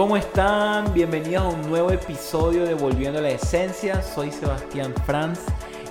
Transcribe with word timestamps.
¿Cómo 0.00 0.16
están? 0.16 0.94
Bienvenidos 0.94 1.44
a 1.44 1.48
un 1.48 1.68
nuevo 1.68 1.90
episodio 1.90 2.64
de 2.64 2.72
Volviendo 2.72 3.18
a 3.18 3.22
la 3.22 3.28
Esencia. 3.28 4.00
Soy 4.00 4.32
Sebastián 4.32 4.94
Franz 5.04 5.40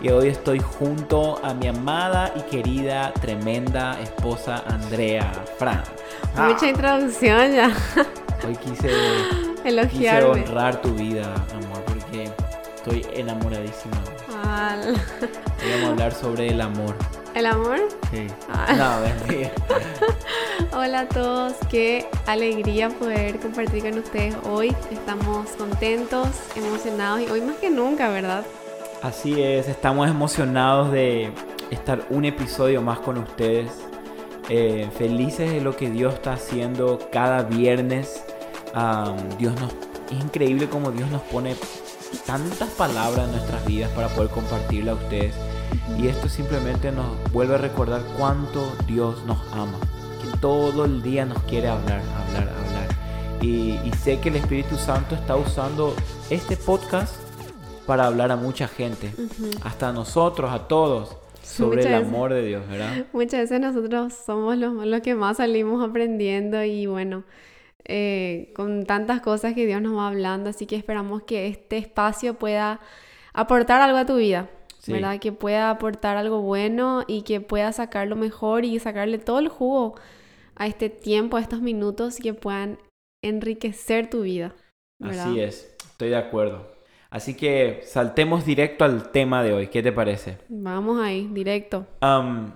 y 0.02 0.10
hoy 0.10 0.30
estoy 0.30 0.58
junto 0.58 1.40
a 1.46 1.54
mi 1.54 1.68
amada 1.68 2.34
y 2.36 2.42
querida, 2.50 3.14
tremenda 3.22 4.00
esposa 4.02 4.64
Andrea 4.66 5.32
Franz. 5.60 5.90
Ah. 6.36 6.50
Mucha 6.50 6.70
introducción 6.70 7.54
ya. 7.54 7.72
Hoy 8.48 8.56
quise, 8.56 8.90
quise 9.92 10.24
honrar 10.24 10.82
tu 10.82 10.92
vida, 10.96 11.32
amor, 11.54 11.84
porque 11.86 12.32
estoy 12.78 13.06
enamoradísima. 13.14 13.98
Hoy 14.34 15.72
vamos 15.72 15.86
a 15.86 15.92
hablar 15.92 16.14
sobre 16.16 16.48
el 16.48 16.62
amor. 16.62 16.96
¿El 17.40 17.46
amor? 17.46 17.80
Sí. 18.12 18.28
Ah. 18.52 19.00
No, 19.00 20.78
Hola 20.78 21.00
a 21.00 21.08
todos, 21.08 21.54
qué 21.70 22.06
alegría 22.26 22.90
poder 22.90 23.40
compartir 23.40 23.82
con 23.82 23.98
ustedes 23.98 24.36
hoy. 24.44 24.76
Estamos 24.92 25.48
contentos, 25.52 26.28
emocionados 26.58 27.22
y 27.22 27.28
hoy 27.28 27.40
más 27.40 27.56
que 27.56 27.70
nunca, 27.70 28.10
¿verdad? 28.10 28.44
Así 29.02 29.42
es, 29.42 29.70
estamos 29.70 30.10
emocionados 30.10 30.92
de 30.92 31.32
estar 31.72 32.06
un 32.10 32.26
episodio 32.26 32.82
más 32.82 33.00
con 33.00 33.18
ustedes. 33.18 33.72
Eh, 34.50 34.90
felices 34.98 35.50
de 35.50 35.62
lo 35.62 35.78
que 35.78 35.90
Dios 35.90 36.16
está 36.16 36.34
haciendo 36.34 37.00
cada 37.10 37.44
viernes. 37.44 38.22
Dios 39.38 39.58
nos, 39.62 39.72
es 40.12 40.26
increíble 40.26 40.68
como 40.68 40.92
Dios 40.92 41.10
nos 41.10 41.22
pone 41.22 41.56
tantas 42.26 42.68
palabras 42.72 43.28
en 43.28 43.32
nuestras 43.32 43.66
vidas 43.66 43.90
para 43.92 44.10
poder 44.10 44.30
compartirla 44.30 44.92
a 44.92 44.96
ustedes. 44.96 45.36
Y 45.98 46.08
esto 46.08 46.30
simplemente 46.30 46.92
nos 46.92 47.06
vuelve 47.32 47.56
a 47.56 47.58
recordar 47.58 48.02
cuánto 48.18 48.72
Dios 48.88 49.24
nos 49.26 49.40
ama. 49.54 49.80
Que 50.22 50.38
todo 50.38 50.86
el 50.86 51.02
día 51.02 51.26
nos 51.26 51.42
quiere 51.44 51.68
hablar, 51.68 52.02
hablar, 52.28 52.50
hablar. 52.50 52.88
Y, 53.42 53.80
sé 54.02 54.20
que 54.20 54.30
el 54.30 54.36
Espíritu 54.36 54.76
Santo 54.76 55.16
está 55.16 55.36
usando 55.36 55.96
este 56.30 56.58
podcast 56.58 57.16
para 57.86 58.06
hablar 58.06 58.32
a 58.32 58.36
mucha 58.36 58.68
gente. 58.68 59.12
Hasta 59.64 59.90
a 59.90 59.94
nosotros, 59.94 60.52
a 60.52 60.68
todos. 60.68 61.16
Sobre 61.42 61.82
el 61.82 61.94
amor 61.94 62.34
de 62.34 62.46
Dios, 62.46 62.68
¿verdad? 62.70 63.06
Muchas 63.14 63.42
veces 63.42 63.60
nosotros 63.60 64.14
somos 64.14 64.58
los, 64.58 65.02
que 65.02 65.16
más 65.16 65.38
salimos 65.38 65.88
aprendiendo 65.88 66.64
y 66.64 66.86
bueno, 66.86 67.24
eh, 67.86 68.52
con 68.56 68.86
tantas 68.86 69.22
cosas 69.22 69.54
que 69.56 69.66
Dios 69.66 69.82
nos 69.82 69.98
va 69.98 70.08
hablando, 70.08 70.52
así 70.52 70.68
que 70.68 70.76
esperamos 70.76 71.24
que 71.24 71.48
este 71.48 71.78
espacio 71.78 72.36
pueda 72.36 72.80
aportar 73.34 73.82
algo 73.82 73.98
a 73.98 74.06
tu 74.06 74.18
vida. 74.18 74.50
¿Verdad? 74.88 75.20
Que 75.20 75.32
pueda 75.32 75.70
aportar 75.70 76.18
algo 76.18 76.42
bueno 76.42 77.04
y 77.08 77.24
que 77.24 77.42
pueda 77.42 77.72
sacar 77.72 78.08
lo 78.08 78.16
mejor 78.16 78.66
y 78.66 78.80
sacarle 78.80 79.18
todo 79.18 79.40
el 79.40 79.50
jugo 79.50 79.96
a 80.56 80.68
este 80.68 80.90
tiempo, 80.90 81.38
a 81.38 81.42
estos 81.42 81.62
minutos 81.62 82.20
y 82.20 82.24
que 82.24 82.34
puedan 82.34 82.80
enriquecer 83.24 84.10
tu 84.10 84.22
vida. 84.22 84.56
Así 85.02 85.40
es, 85.40 85.76
estoy 85.86 86.10
de 86.10 86.18
acuerdo. 86.18 86.80
Así 87.10 87.34
que 87.34 87.82
saltemos 87.84 88.46
directo 88.46 88.86
al 88.86 89.12
tema 89.12 89.44
de 89.44 89.54
hoy. 89.54 89.68
¿Qué 89.68 89.82
te 89.82 89.92
parece? 89.92 90.38
Vamos 90.48 91.02
ahí, 91.02 91.28
directo. 91.32 91.88
no 92.02 92.54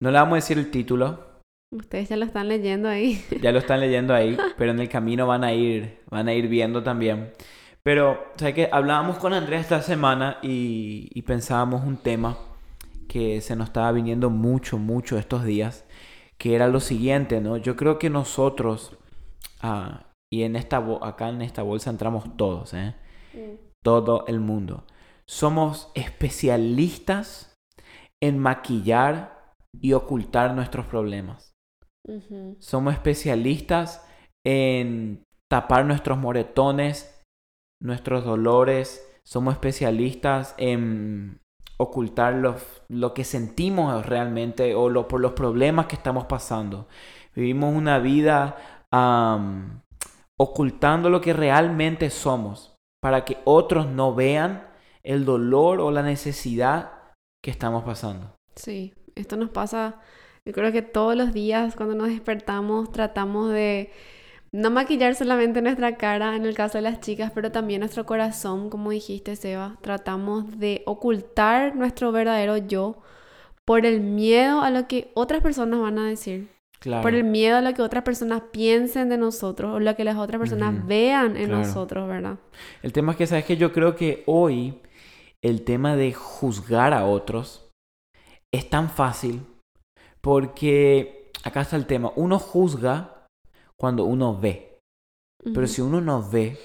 le 0.00 0.12
vamos 0.12 0.32
a 0.32 0.36
decir 0.36 0.58
el 0.58 0.70
título. 0.70 1.30
Ustedes 1.72 2.08
ya 2.08 2.16
lo 2.16 2.24
están 2.24 2.48
leyendo 2.48 2.88
ahí. 2.88 3.22
Ya 3.40 3.52
lo 3.52 3.58
están 3.58 3.80
leyendo 3.80 4.14
ahí, 4.14 4.36
pero 4.58 4.72
en 4.72 4.80
el 4.80 4.88
camino 4.88 5.26
van 5.26 5.44
a 5.44 5.52
ir, 5.52 5.98
van 6.10 6.28
a 6.28 6.34
ir 6.34 6.48
viendo 6.48 6.82
también. 6.82 7.30
Pero, 7.82 8.22
¿sabes 8.36 8.54
qué? 8.54 8.68
Hablábamos 8.70 9.18
con 9.18 9.32
Andrea 9.32 9.58
esta 9.58 9.80
semana 9.80 10.38
y, 10.42 11.22
pensábamos 11.22 11.84
un 11.84 11.96
tema 11.96 12.36
que 13.08 13.40
se 13.40 13.56
nos 13.56 13.68
estaba 13.68 13.90
viniendo 13.92 14.30
mucho, 14.30 14.78
mucho 14.78 15.18
estos 15.18 15.44
días, 15.44 15.84
que 16.38 16.54
era 16.54 16.68
lo 16.68 16.80
siguiente, 16.80 17.40
¿no? 17.40 17.56
Yo 17.56 17.76
creo 17.76 17.98
que 17.98 18.10
nosotros, 18.10 18.96
ah, 19.62 20.12
y 20.30 20.42
en 20.42 20.56
esta 20.56 20.84
acá 21.02 21.28
en 21.28 21.42
esta 21.42 21.62
bolsa 21.62 21.90
entramos 21.90 22.36
todos, 22.36 22.74
¿eh? 22.74 22.94
Todo 23.82 24.24
el 24.26 24.40
mundo. 24.40 24.84
Somos 25.26 25.90
especialistas 25.94 27.54
en 28.22 28.38
maquillar 28.38 29.54
y 29.80 29.94
ocultar 29.94 30.54
nuestros 30.54 30.86
problemas. 30.86 31.54
Somos 32.58 32.94
especialistas 32.94 34.06
en 34.44 35.22
tapar 35.48 35.84
nuestros 35.84 36.18
moretones 36.18 37.19
nuestros 37.80 38.24
dolores, 38.24 39.06
somos 39.24 39.54
especialistas 39.54 40.54
en 40.58 41.40
ocultar 41.78 42.34
lo 42.88 43.14
que 43.14 43.24
sentimos 43.24 44.04
realmente 44.04 44.74
o 44.74 45.08
por 45.08 45.20
los 45.20 45.32
problemas 45.32 45.86
que 45.86 45.96
estamos 45.96 46.26
pasando. 46.26 46.88
Vivimos 47.34 47.74
una 47.74 47.98
vida 47.98 48.56
ocultando 50.38 51.10
lo 51.10 51.20
que 51.20 51.32
realmente 51.32 52.10
somos 52.10 52.74
para 53.00 53.24
que 53.24 53.38
otros 53.44 53.86
no 53.86 54.14
vean 54.14 54.68
el 55.02 55.24
dolor 55.24 55.80
o 55.80 55.90
la 55.90 56.02
necesidad 56.02 56.92
que 57.42 57.50
estamos 57.50 57.84
pasando. 57.84 58.36
Sí, 58.56 58.92
esto 59.14 59.36
nos 59.36 59.48
pasa, 59.48 60.00
yo 60.44 60.52
creo 60.52 60.72
que 60.72 60.82
todos 60.82 61.16
los 61.16 61.32
días 61.32 61.76
cuando 61.76 61.94
nos 61.94 62.08
despertamos 62.08 62.92
tratamos 62.92 63.50
de 63.50 63.90
no 64.52 64.70
maquillar 64.70 65.14
solamente 65.14 65.62
nuestra 65.62 65.96
cara 65.96 66.34
en 66.34 66.44
el 66.44 66.54
caso 66.54 66.78
de 66.78 66.82
las 66.82 67.00
chicas, 67.00 67.30
pero 67.34 67.52
también 67.52 67.80
nuestro 67.80 68.04
corazón, 68.04 68.68
como 68.68 68.90
dijiste 68.90 69.36
Seba. 69.36 69.78
Tratamos 69.80 70.58
de 70.58 70.82
ocultar 70.86 71.76
nuestro 71.76 72.10
verdadero 72.10 72.56
yo 72.56 72.96
por 73.64 73.86
el 73.86 74.00
miedo 74.00 74.62
a 74.62 74.70
lo 74.70 74.88
que 74.88 75.12
otras 75.14 75.42
personas 75.42 75.80
van 75.80 75.98
a 75.98 76.08
decir. 76.08 76.48
Por 77.02 77.14
el 77.14 77.24
miedo 77.24 77.58
a 77.58 77.60
lo 77.60 77.74
que 77.74 77.82
otras 77.82 78.02
personas 78.02 78.42
piensen 78.50 79.10
de 79.10 79.18
nosotros 79.18 79.76
o 79.76 79.80
lo 79.80 79.94
que 79.96 80.02
las 80.02 80.16
otras 80.16 80.38
personas 80.38 80.86
vean 80.86 81.36
en 81.36 81.50
nosotros, 81.50 82.08
¿verdad? 82.08 82.38
El 82.82 82.94
tema 82.94 83.12
es 83.12 83.18
que, 83.18 83.26
¿sabes 83.26 83.44
que 83.44 83.58
Yo 83.58 83.70
creo 83.74 83.96
que 83.96 84.22
hoy 84.24 84.80
el 85.42 85.62
tema 85.62 85.94
de 85.94 86.14
juzgar 86.14 86.94
a 86.94 87.04
otros 87.04 87.70
es 88.50 88.68
tan 88.70 88.88
fácil 88.88 89.42
porque 90.22 91.30
acá 91.44 91.60
está 91.60 91.76
el 91.76 91.86
tema. 91.86 92.12
Uno 92.16 92.38
juzga 92.38 93.19
cuando 93.80 94.04
uno 94.04 94.38
ve. 94.38 94.78
Pero 95.42 95.66
si 95.66 95.80
uno 95.80 96.02
no 96.02 96.22
ve, 96.28 96.58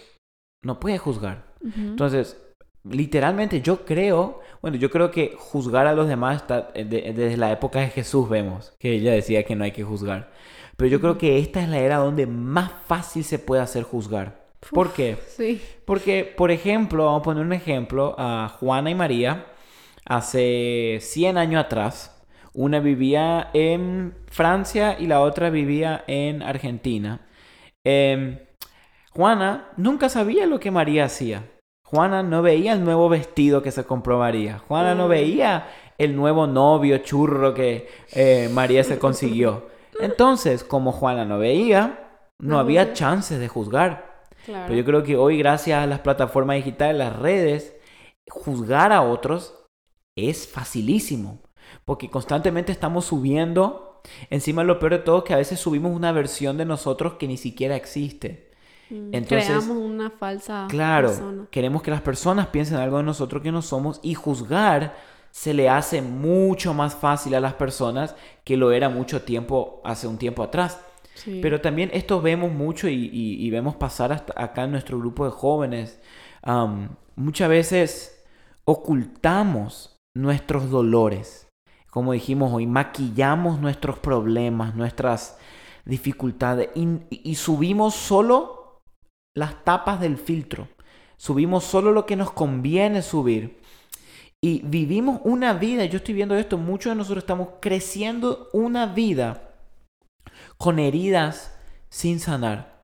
no 0.63 0.81
puede 0.81 0.97
juzgar. 0.97 1.45
Entonces, 1.63 2.37
literalmente 2.83 3.61
yo 3.61 3.85
creo, 3.85 4.41
bueno, 4.61 4.75
yo 4.75 4.91
creo 4.91 5.11
que 5.11 5.33
juzgar 5.37 5.87
a 5.87 5.93
los 5.93 6.09
demás 6.09 6.41
está 6.41 6.71
eh, 6.73 6.83
desde 6.83 7.37
la 7.37 7.53
época 7.53 7.79
de 7.79 7.87
Jesús 7.87 8.29
vemos, 8.29 8.73
que 8.77 8.91
ella 8.91 9.13
decía 9.13 9.43
que 9.43 9.55
no 9.55 9.63
hay 9.63 9.71
que 9.71 9.85
juzgar. 9.85 10.29
Pero 10.75 10.89
yo 10.89 10.99
creo 10.99 11.17
que 11.17 11.39
esta 11.39 11.63
es 11.63 11.69
la 11.69 11.79
era 11.79 11.97
donde 11.97 12.27
más 12.27 12.69
fácil 12.85 13.23
se 13.23 13.39
puede 13.39 13.61
hacer 13.61 13.83
juzgar. 13.83 14.45
¿Por 14.71 14.91
qué? 14.91 15.17
Sí. 15.27 15.61
Porque, 15.85 16.25
por 16.25 16.51
ejemplo, 16.51 17.05
vamos 17.05 17.21
a 17.21 17.23
poner 17.23 17.45
un 17.45 17.53
ejemplo, 17.53 18.13
a 18.17 18.49
Juana 18.59 18.89
y 18.89 18.95
María, 18.95 19.45
hace 20.03 20.97
100 20.99 21.37
años 21.37 21.63
atrás, 21.63 22.14
una 22.55 22.79
vivía 22.79 23.49
en 23.53 24.15
Francia 24.27 24.97
y 24.97 25.07
la 25.07 25.21
otra 25.21 25.49
vivía 25.49 26.03
en 26.07 26.41
Argentina. 26.41 27.27
Em, 27.83 28.39
Juana 29.11 29.69
nunca 29.77 30.09
sabía 30.09 30.45
lo 30.47 30.59
que 30.59 30.71
María 30.71 31.05
hacía. 31.05 31.43
Juana 31.83 32.23
no 32.23 32.41
veía 32.41 32.73
el 32.73 32.83
nuevo 32.83 33.09
vestido 33.09 33.61
que 33.61 33.71
se 33.71 33.83
compró 33.83 34.19
María. 34.19 34.59
Juana 34.67 34.95
no 34.95 35.05
mm. 35.05 35.09
veía 35.09 35.67
el 35.97 36.15
nuevo 36.15 36.47
novio 36.47 36.97
churro 36.99 37.53
que 37.53 37.87
eh, 38.13 38.49
María 38.51 38.83
se 38.83 38.97
consiguió. 38.97 39.67
Entonces, 39.99 40.63
como 40.63 40.91
Juana 40.91 41.25
no 41.25 41.37
veía, 41.37 42.09
no 42.39 42.57
había 42.59 42.93
chances 42.93 43.39
de 43.39 43.47
juzgar. 43.47 44.25
Pero 44.45 44.73
yo 44.73 44.85
creo 44.85 45.03
que 45.03 45.15
hoy, 45.15 45.37
gracias 45.37 45.81
a 45.81 45.87
las 45.87 45.99
plataformas 45.99 46.57
digitales, 46.57 46.97
las 46.97 47.17
redes, 47.17 47.75
juzgar 48.29 48.91
a 48.91 49.01
otros 49.01 49.65
es 50.15 50.47
facilísimo 50.47 51.44
porque 51.85 52.09
constantemente 52.09 52.71
estamos 52.71 53.05
subiendo. 53.05 54.01
Encima 54.29 54.63
lo 54.63 54.79
peor 54.79 54.93
de 54.93 54.99
todo 54.99 55.19
es 55.19 55.23
que 55.23 55.33
a 55.33 55.37
veces 55.37 55.59
subimos 55.59 55.95
una 55.95 56.11
versión 56.11 56.57
de 56.57 56.65
nosotros 56.65 57.13
que 57.13 57.27
ni 57.27 57.37
siquiera 57.37 57.75
existe. 57.75 58.51
Mm, 58.89 59.09
Entonces, 59.13 59.45
creamos 59.45 59.77
una 59.77 60.09
falsa 60.11 60.67
claro, 60.69 61.47
queremos 61.49 61.81
que 61.81 61.89
las 61.89 62.01
personas 62.01 62.47
piensen 62.47 62.77
algo 62.77 62.97
de 62.97 63.03
nosotros 63.03 63.41
que 63.41 63.51
no 63.51 63.63
somos 63.63 63.99
y 64.03 64.13
juzgar 64.13 64.95
se 65.31 65.53
le 65.53 65.69
hace 65.69 66.01
mucho 66.01 66.73
más 66.73 66.95
fácil 66.95 67.35
a 67.35 67.39
las 67.39 67.55
personas 67.55 68.15
que 68.43 68.57
lo 68.57 68.71
era 68.71 68.89
mucho 68.89 69.23
tiempo, 69.23 69.81
hace 69.83 70.07
un 70.07 70.17
tiempo 70.17 70.43
atrás. 70.43 70.79
Pero 71.41 71.61
también 71.61 71.89
esto 71.93 72.21
vemos 72.21 72.51
mucho 72.51 72.87
y, 72.89 73.49
vemos 73.49 73.75
pasar 73.75 74.11
hasta 74.11 74.33
acá 74.41 74.63
en 74.63 74.71
nuestro 74.71 74.99
grupo 74.99 75.25
de 75.25 75.31
jóvenes. 75.31 75.99
muchas 77.15 77.49
veces 77.49 78.23
ocultamos 78.65 79.97
nuestros 80.13 80.69
dolores 80.69 81.44
como 81.95 82.11
dijimos 82.11 82.51
hoy, 82.51 82.67
maquillamos 82.67 83.61
nuestros 83.61 83.97
problemas, 83.99 84.75
nuestras 84.75 85.37
dificultades 85.85 86.67
y, 86.75 87.35
subimos 87.35 87.95
solo 87.95 88.81
las 89.33 89.63
tapas 89.63 90.01
del 90.01 90.17
filtro. 90.17 90.67
Subimos 91.15 91.63
solo 91.63 91.93
lo 91.93 92.05
que 92.05 92.17
nos 92.17 92.33
conviene 92.33 93.01
subir. 93.01 93.61
Y 94.41 94.61
vivimos 94.65 95.21
una 95.23 95.53
vida, 95.53 95.85
yo 95.85 95.99
estoy 95.99 96.15
viendo 96.15 96.35
esto, 96.35 96.57
muchos 96.57 96.91
de 96.91 96.97
nosotros 96.97 97.23
estamos 97.23 97.47
creciendo 97.61 98.49
una 98.51 98.87
vida 98.87 99.53
con 100.57 100.79
heridas 100.79 101.57
sin 101.87 102.19
sanar. 102.19 102.81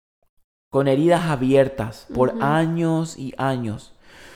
con 0.71 0.87
heridas 0.87 1.25
abiertas 1.25 2.07
por 2.15 2.41
años 2.41 3.17
y 3.17 3.33
años. 3.37 3.93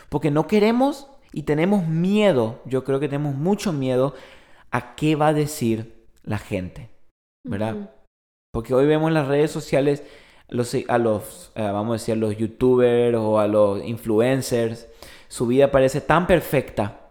Porque 0.10 0.32
no 0.32 0.48
queremos 0.48 1.08
y 1.32 1.44
tenemos 1.44 1.88
miedo, 1.88 2.60
yo 2.66 2.84
creo 2.84 3.00
que 3.00 3.08
tenemos 3.08 3.36
mucho 3.36 3.72
miedo 3.72 4.16
a 4.72 4.96
qué 4.96 5.16
va 5.16 5.28
a 5.30 5.34
decir 5.34 6.06
la 6.24 6.38
gente, 6.38 6.90
¿verdad? 7.44 7.92
Porque 8.54 8.74
hoy 8.74 8.86
vemos 8.86 9.10
en 9.10 9.14
las 9.14 9.28
redes 9.28 9.52
sociales 9.52 10.04
los- 10.50 10.76
a 10.88 10.98
los, 10.98 11.52
eh, 11.56 11.62
vamos 11.62 11.90
a 11.90 11.94
decir, 11.94 12.14
a 12.14 12.18
los 12.18 12.38
youtubers 12.38 13.18
o 13.18 13.40
a 13.40 13.48
los 13.48 13.84
influencers, 13.84 14.88
su 15.28 15.48
vida 15.48 15.72
parece 15.72 16.02
tan 16.02 16.28
perfecta. 16.28 17.02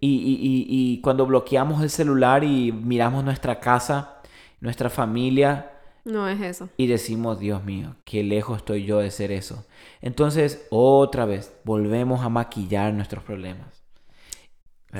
Y- 0.00 0.08
y- 0.08 0.66
y 0.68 1.00
cuando 1.00 1.26
bloqueamos 1.26 1.82
el 1.82 1.90
celular 1.90 2.44
y 2.44 2.70
miramos 2.72 3.24
nuestra 3.24 3.58
casa, 3.58 4.20
nuestra 4.60 4.88
familia, 4.88 5.68
No 6.04 6.28
es 6.28 6.40
eso. 6.40 6.68
y 6.76 6.86
decimos, 6.86 7.40
Dios 7.40 7.64
mío, 7.64 7.96
qué 8.04 8.22
lejos 8.22 8.58
estoy 8.58 8.84
yo 8.84 8.98
de 8.98 9.10
ser 9.10 9.32
eso. 9.32 9.66
Entonces, 10.00 10.66
otra 10.70 11.24
vez, 11.26 11.52
volvemos 11.64 12.24
a 12.24 12.28
maquillar 12.28 12.92
nuestros 12.94 13.24
problemas. 13.24 13.81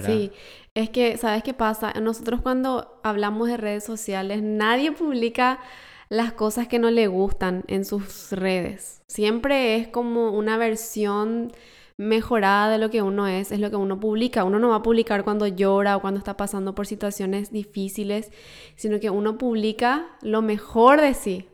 Sí, 0.00 0.33
es 0.75 0.89
que, 0.91 1.19
¿sabes 1.19 1.43
qué 1.43 1.53
pasa? 1.53 1.93
Nosotros 2.00 2.41
cuando 2.41 3.00
hablamos 3.03 3.49
de 3.49 3.59
redes 3.59 3.85
sociales, 3.85 4.43
nadie 4.43 4.93
publica 4.93 5.61
las 6.09 6.33
cosas 6.33 6.67
que 6.69 6.79
no 6.79 6.91
le 6.91 7.06
gustan 7.09 7.65
en 7.69 7.85
sus 7.85 8.33
redes. 8.33 9.03
Siempre 9.06 9.77
es 9.77 9.89
como 9.89 10.31
una 10.31 10.56
versión 10.56 11.53
mejorada 11.97 12.71
de 12.71 12.79
lo 12.79 12.91
que 12.91 13.03
uno 13.03 13.27
es, 13.27 13.53
es 13.53 13.61
lo 13.61 13.71
que 13.71 13.77
uno 13.77 14.00
publica. 14.00 14.44
Uno 14.44 14.59
no 14.59 14.71
va 14.71 14.77
a 14.77 14.83
publicar 14.83 15.25
cuando 15.25 15.47
llora 15.47 15.97
o 15.97 16.00
cuando 16.00 16.19
está 16.19 16.37
pasando 16.37 16.75
por 16.75 16.87
situaciones 16.87 17.50
difíciles, 17.53 18.31
sino 18.77 19.00
que 19.00 19.11
uno 19.11 19.38
publica 19.38 20.09
lo 20.23 20.43
mejor 20.43 21.00
de 21.00 21.15
sí. 21.15 21.49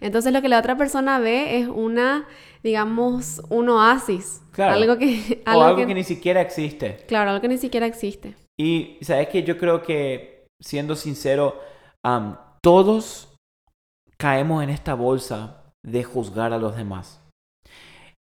Entonces 0.00 0.32
lo 0.32 0.42
que 0.42 0.48
la 0.48 0.58
otra 0.58 0.76
persona 0.76 1.18
ve 1.18 1.58
es 1.58 1.68
una, 1.68 2.26
digamos, 2.62 3.42
un 3.48 3.68
oasis. 3.68 4.42
Claro. 4.52 4.74
Algo 4.74 4.98
que, 4.98 5.42
O 5.46 5.50
algo 5.50 5.62
algo 5.64 5.76
que- 5.78 5.86
que 5.86 5.94
ni 5.94 6.04
siquiera 6.04 6.40
existe. 6.40 7.04
Claro, 7.08 7.30
algo 7.30 7.40
que 7.42 7.48
ni 7.48 7.58
siquiera 7.58 7.86
existe. 7.86 8.34
Y 8.58 8.98
sabes 9.02 9.28
que 9.28 9.42
yo 9.42 9.58
creo 9.58 9.82
que, 9.82 10.46
siendo 10.60 10.94
sincero, 10.96 11.60
am, 12.04 12.36
todos 12.62 13.34
caemos 14.18 14.62
en 14.62 14.70
esta 14.70 14.94
bolsa 14.94 15.62
de 15.84 16.04
juzgar 16.04 16.52
a 16.52 16.58
los 16.58 16.76
demás. 16.76 17.20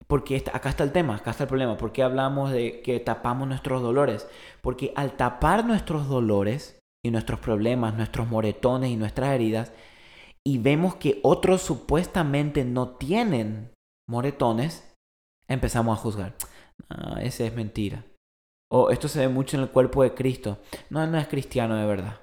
Porque 0.08 0.36
esta- 0.36 0.56
acá 0.56 0.70
está 0.70 0.84
el 0.84 0.92
tema, 0.92 1.16
acá 1.16 1.32
está 1.32 1.44
el 1.44 1.48
problema. 1.50 1.78
¿Por 1.78 1.92
qué 1.94 2.04
hablamos 2.04 2.52
de 2.52 2.82
que 2.82 3.00
tapamos 3.00 3.48
nuestros 3.48 3.82
dolores? 3.82 4.28
Porque 4.62 4.92
al 4.96 5.14
tapar 5.14 5.64
nuestros 5.66 6.10
dolores 6.10 6.80
y 7.06 7.12
nuestros 7.12 7.40
problemas, 7.40 7.96
nuestros 7.96 8.28
moretones 8.28 8.90
y 8.90 8.98
nuestras 8.98 9.30
heridas, 9.34 9.72
y 10.46 10.58
vemos 10.58 10.96
que 10.96 11.20
otros 11.24 11.62
supuestamente 11.62 12.64
no 12.66 12.96
tienen 12.96 13.72
moretones, 14.10 14.94
empezamos 15.48 15.98
a 15.98 16.02
juzgar. 16.02 16.36
Ah, 16.90 17.20
ese 17.22 17.48
es 17.48 17.56
mentira. 17.56 18.06
O 18.72 18.90
esto 18.90 19.08
se 19.08 19.20
ve 19.20 19.28
mucho 19.28 19.58
en 19.58 19.64
el 19.64 19.70
cuerpo 19.70 20.02
de 20.04 20.14
Cristo. 20.14 20.60
No, 20.90 21.04
él 21.04 21.12
no 21.12 21.18
es 21.18 21.28
cristiano 21.28 21.76
de 21.76 21.86
verdad. 21.86 22.22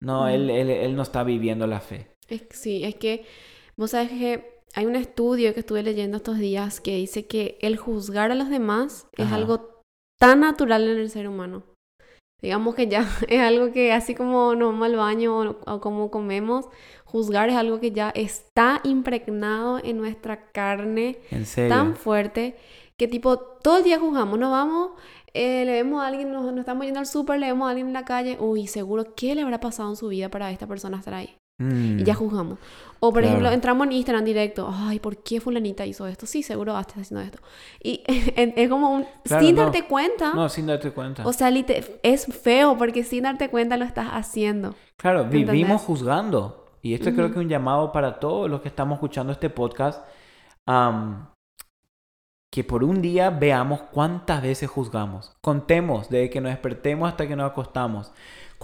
No, 0.00 0.24
Mm. 0.24 0.28
él, 0.28 0.50
él, 0.50 0.70
él 0.70 0.96
no 0.96 1.02
está 1.02 1.24
viviendo 1.24 1.66
la 1.66 1.80
fe. 1.80 2.10
Es, 2.28 2.44
sí, 2.50 2.84
es 2.84 2.94
que 2.94 3.26
vos 3.76 3.90
sabes 3.90 4.10
que 4.10 4.62
hay 4.74 4.86
un 4.86 4.96
estudio 4.96 5.52
que 5.54 5.60
estuve 5.60 5.82
leyendo 5.82 6.16
estos 6.16 6.38
días 6.38 6.80
que 6.80 6.96
dice 6.96 7.26
que 7.26 7.58
el 7.60 7.76
juzgar 7.76 8.30
a 8.30 8.34
los 8.34 8.48
demás 8.50 9.06
es 9.16 9.30
algo 9.30 9.82
tan 10.18 10.40
natural 10.40 10.88
en 10.88 10.98
el 10.98 11.10
ser 11.10 11.28
humano. 11.28 11.64
Digamos 12.44 12.74
que 12.74 12.88
ya 12.88 13.08
es 13.28 13.40
algo 13.40 13.72
que 13.72 13.90
así 13.90 14.14
como 14.14 14.54
nos 14.54 14.72
vamos 14.72 14.84
al 14.84 14.96
baño 14.96 15.56
o, 15.64 15.80
como 15.80 16.10
comemos, 16.10 16.66
juzgar 17.06 17.48
es 17.48 17.56
algo 17.56 17.80
que 17.80 17.90
ya 17.90 18.10
está 18.10 18.82
impregnado 18.84 19.80
en 19.82 19.96
nuestra 19.96 20.50
carne 20.52 21.16
En 21.30 21.46
tan 21.70 21.96
fuerte 21.96 22.54
que 22.98 23.08
tipo 23.08 23.38
todo 23.38 23.78
el 23.78 23.84
día 23.84 23.98
juzgamos, 23.98 24.38
nos 24.38 24.50
vamos, 24.50 24.90
eh, 25.32 25.64
le 25.64 25.72
vemos 25.72 26.02
a 26.02 26.06
alguien, 26.08 26.30
nos, 26.30 26.44
nos 26.44 26.58
estamos 26.58 26.84
yendo 26.84 27.00
al 27.00 27.06
súper, 27.06 27.40
le 27.40 27.46
vemos 27.46 27.66
a 27.66 27.70
alguien 27.70 27.86
en 27.86 27.94
la 27.94 28.04
calle, 28.04 28.36
uy, 28.38 28.66
seguro, 28.66 29.14
¿qué 29.14 29.34
le 29.34 29.40
habrá 29.40 29.58
pasado 29.58 29.88
en 29.88 29.96
su 29.96 30.08
vida 30.08 30.28
para 30.28 30.50
esta 30.50 30.66
persona 30.66 30.98
estar 30.98 31.14
ahí? 31.14 31.34
Mm, 31.58 32.00
Y 32.00 32.04
ya 32.04 32.14
juzgamos. 32.14 32.58
O 33.00 33.12
por 33.12 33.20
Claro. 33.22 33.28
ejemplo, 33.28 33.52
entramos 33.52 33.86
en 33.86 33.92
Instagram 33.92 34.24
directo, 34.24 34.68
ay, 34.72 34.98
¿por 34.98 35.18
qué 35.18 35.40
fulanita 35.40 35.84
hizo 35.86 36.06
esto? 36.06 36.26
Sí, 36.26 36.42
seguro 36.42 36.78
está 36.78 37.00
haciendo 37.00 37.20
esto. 37.24 37.38
Y 37.82 38.02
es 38.08 38.68
como 38.68 38.90
un, 38.90 39.06
Claro, 39.24 39.44
sin 39.44 39.54
no. 39.54 39.62
darte 39.62 39.84
cuenta, 39.86 40.32
No, 40.34 40.48
sin 40.48 40.66
darte 40.66 40.90
cuenta. 40.90 41.26
o 41.26 41.32
sea, 41.32 41.50
es 42.02 42.26
feo 42.26 42.76
porque 42.78 43.04
sin 43.04 43.24
darte 43.24 43.50
cuenta 43.50 43.76
lo 43.76 43.84
estás 43.84 44.08
haciendo. 44.12 44.74
Claro, 44.96 45.22
¿Entendés? 45.22 45.50
vivimos 45.52 45.82
juzgando. 45.82 46.64
Y 46.82 46.94
esto 46.94 47.12
creo 47.12 47.26
Ujú. 47.26 47.34
que 47.34 47.40
es 47.40 47.44
un 47.44 47.50
llamado 47.50 47.92
para 47.92 48.18
todos 48.20 48.50
los 48.50 48.60
que 48.60 48.68
estamos 48.68 48.96
escuchando 48.96 49.32
este 49.32 49.50
podcast. 49.50 50.04
am, 50.66 51.28
que 52.50 52.62
por 52.64 52.84
un 52.84 53.02
día 53.02 53.30
veamos 53.30 53.80
cuántas 53.92 54.40
veces 54.42 54.70
juzgamos. 54.70 55.36
Contemos 55.42 56.08
desde 56.08 56.30
que 56.30 56.40
nos 56.40 56.52
despertemos 56.52 57.08
hasta 57.08 57.26
que 57.28 57.34
nos 57.36 57.50
acostamos. 57.50 58.12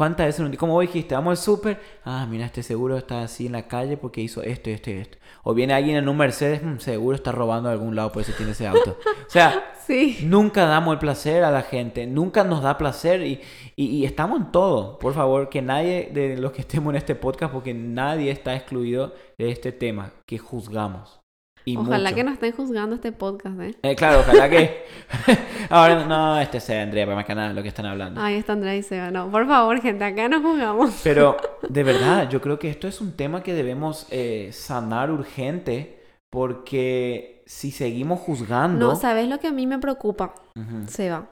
¿Cuántas 0.01 0.25
veces, 0.29 0.51
día- 0.51 0.59
como 0.59 0.81
dijiste, 0.81 1.15
vamos 1.15 1.33
al 1.33 1.37
súper, 1.45 1.79
ah, 2.07 2.27
mira, 2.27 2.47
este 2.47 2.63
seguro 2.63 2.97
está 2.97 3.21
así 3.23 3.45
en 3.45 3.53
la 3.53 3.69
calle 3.69 3.99
porque 3.99 4.23
hizo 4.23 4.43
esto 4.43 4.71
y 4.71 4.73
esto 4.73 4.89
y 4.89 4.95
esto. 4.95 5.19
O 5.43 5.53
viene 5.53 5.75
alguien 5.75 5.97
en 5.99 6.09
un 6.09 6.17
Mercedes, 6.17 6.63
"Mm, 6.63 6.79
seguro 6.79 7.15
está 7.15 7.33
robando 7.33 7.69
de 7.69 7.75
algún 7.75 7.95
lado, 7.95 8.11
por 8.11 8.23
eso 8.23 8.33
tiene 8.35 8.53
ese 8.53 8.67
auto. 8.67 8.97
O 9.27 9.31
sea, 9.31 9.75
Sí. 9.87 10.19
Nunca 10.23 10.65
damos 10.67 10.93
el 10.95 10.99
placer 11.01 11.43
a 11.45 11.51
la 11.51 11.63
gente, 11.63 12.07
nunca 12.07 12.45
nos 12.45 12.63
da 12.63 12.79
placer 12.79 13.21
y, 13.27 13.41
y- 13.77 13.87
y 13.87 14.05
estamos 14.07 14.41
en 14.41 14.53
todo. 14.53 14.99
Por 14.99 15.13
favor, 15.15 15.49
que 15.51 15.61
nadie 15.63 16.11
de 16.15 16.39
los 16.39 16.53
que 16.53 16.61
estemos 16.63 16.93
en 16.93 16.97
este 16.97 17.15
podcast, 17.17 17.53
porque 17.53 17.75
nadie 17.75 18.31
está 18.31 18.55
excluido 18.57 19.13
de 19.37 19.51
este 19.51 19.73
tema, 19.73 20.13
que 20.27 20.39
juzgamos. 20.39 21.20
Y 21.65 21.77
Ojalá 21.77 22.11
mucho. 22.11 22.17
que 22.17 22.25
no 22.25 22.33
estén 22.33 22.53
juzgando 22.53 22.95
este 22.95 23.13
podcast, 23.13 23.61
¿eh? 23.61 23.75
Eh, 23.83 23.95
claro, 23.95 24.21
ojalá 24.21 24.49
que... 24.49 24.85
Ahora, 25.71 26.07
no, 26.07 26.41
este 26.41 26.59
es 26.59 26.71
Andrea, 26.71 27.05
para 27.05 27.17
más 27.17 27.27
que 27.27 27.35
nada 27.35 27.53
lo 27.53 27.63
que 27.63 27.69
están 27.69 27.87
hablando. 27.87 28.21
Ay, 28.21 28.37
está 28.37 28.55
Andrea 28.55 28.77
y 28.77 28.83
Seba. 28.83 29.11
No, 29.11 29.31
por 29.31 29.47
favor, 29.47 29.81
gente, 29.81 30.05
acá 30.05 30.29
no 30.29 30.41
juzgamos. 30.41 31.01
Pero, 31.05 31.37
de 31.69 31.83
verdad, 31.85 32.29
yo 32.31 32.41
creo 32.41 32.59
que 32.59 32.71
esto 32.71 32.89
es 32.89 33.01
un 33.01 33.13
tema 33.13 33.43
que 33.43 33.53
debemos 33.53 34.07
eh, 34.11 34.51
sanar 34.53 35.11
urgente, 35.11 36.03
porque 36.31 37.43
si 37.47 37.71
seguimos 37.71 38.21
juzgando... 38.21 38.89
No, 38.89 38.97
¿sabes 38.97 39.29
lo 39.29 39.39
que 39.39 39.49
a 39.49 39.53
mí 39.53 39.67
me 39.67 39.79
preocupa? 39.79 40.35
Seba. 40.87 41.29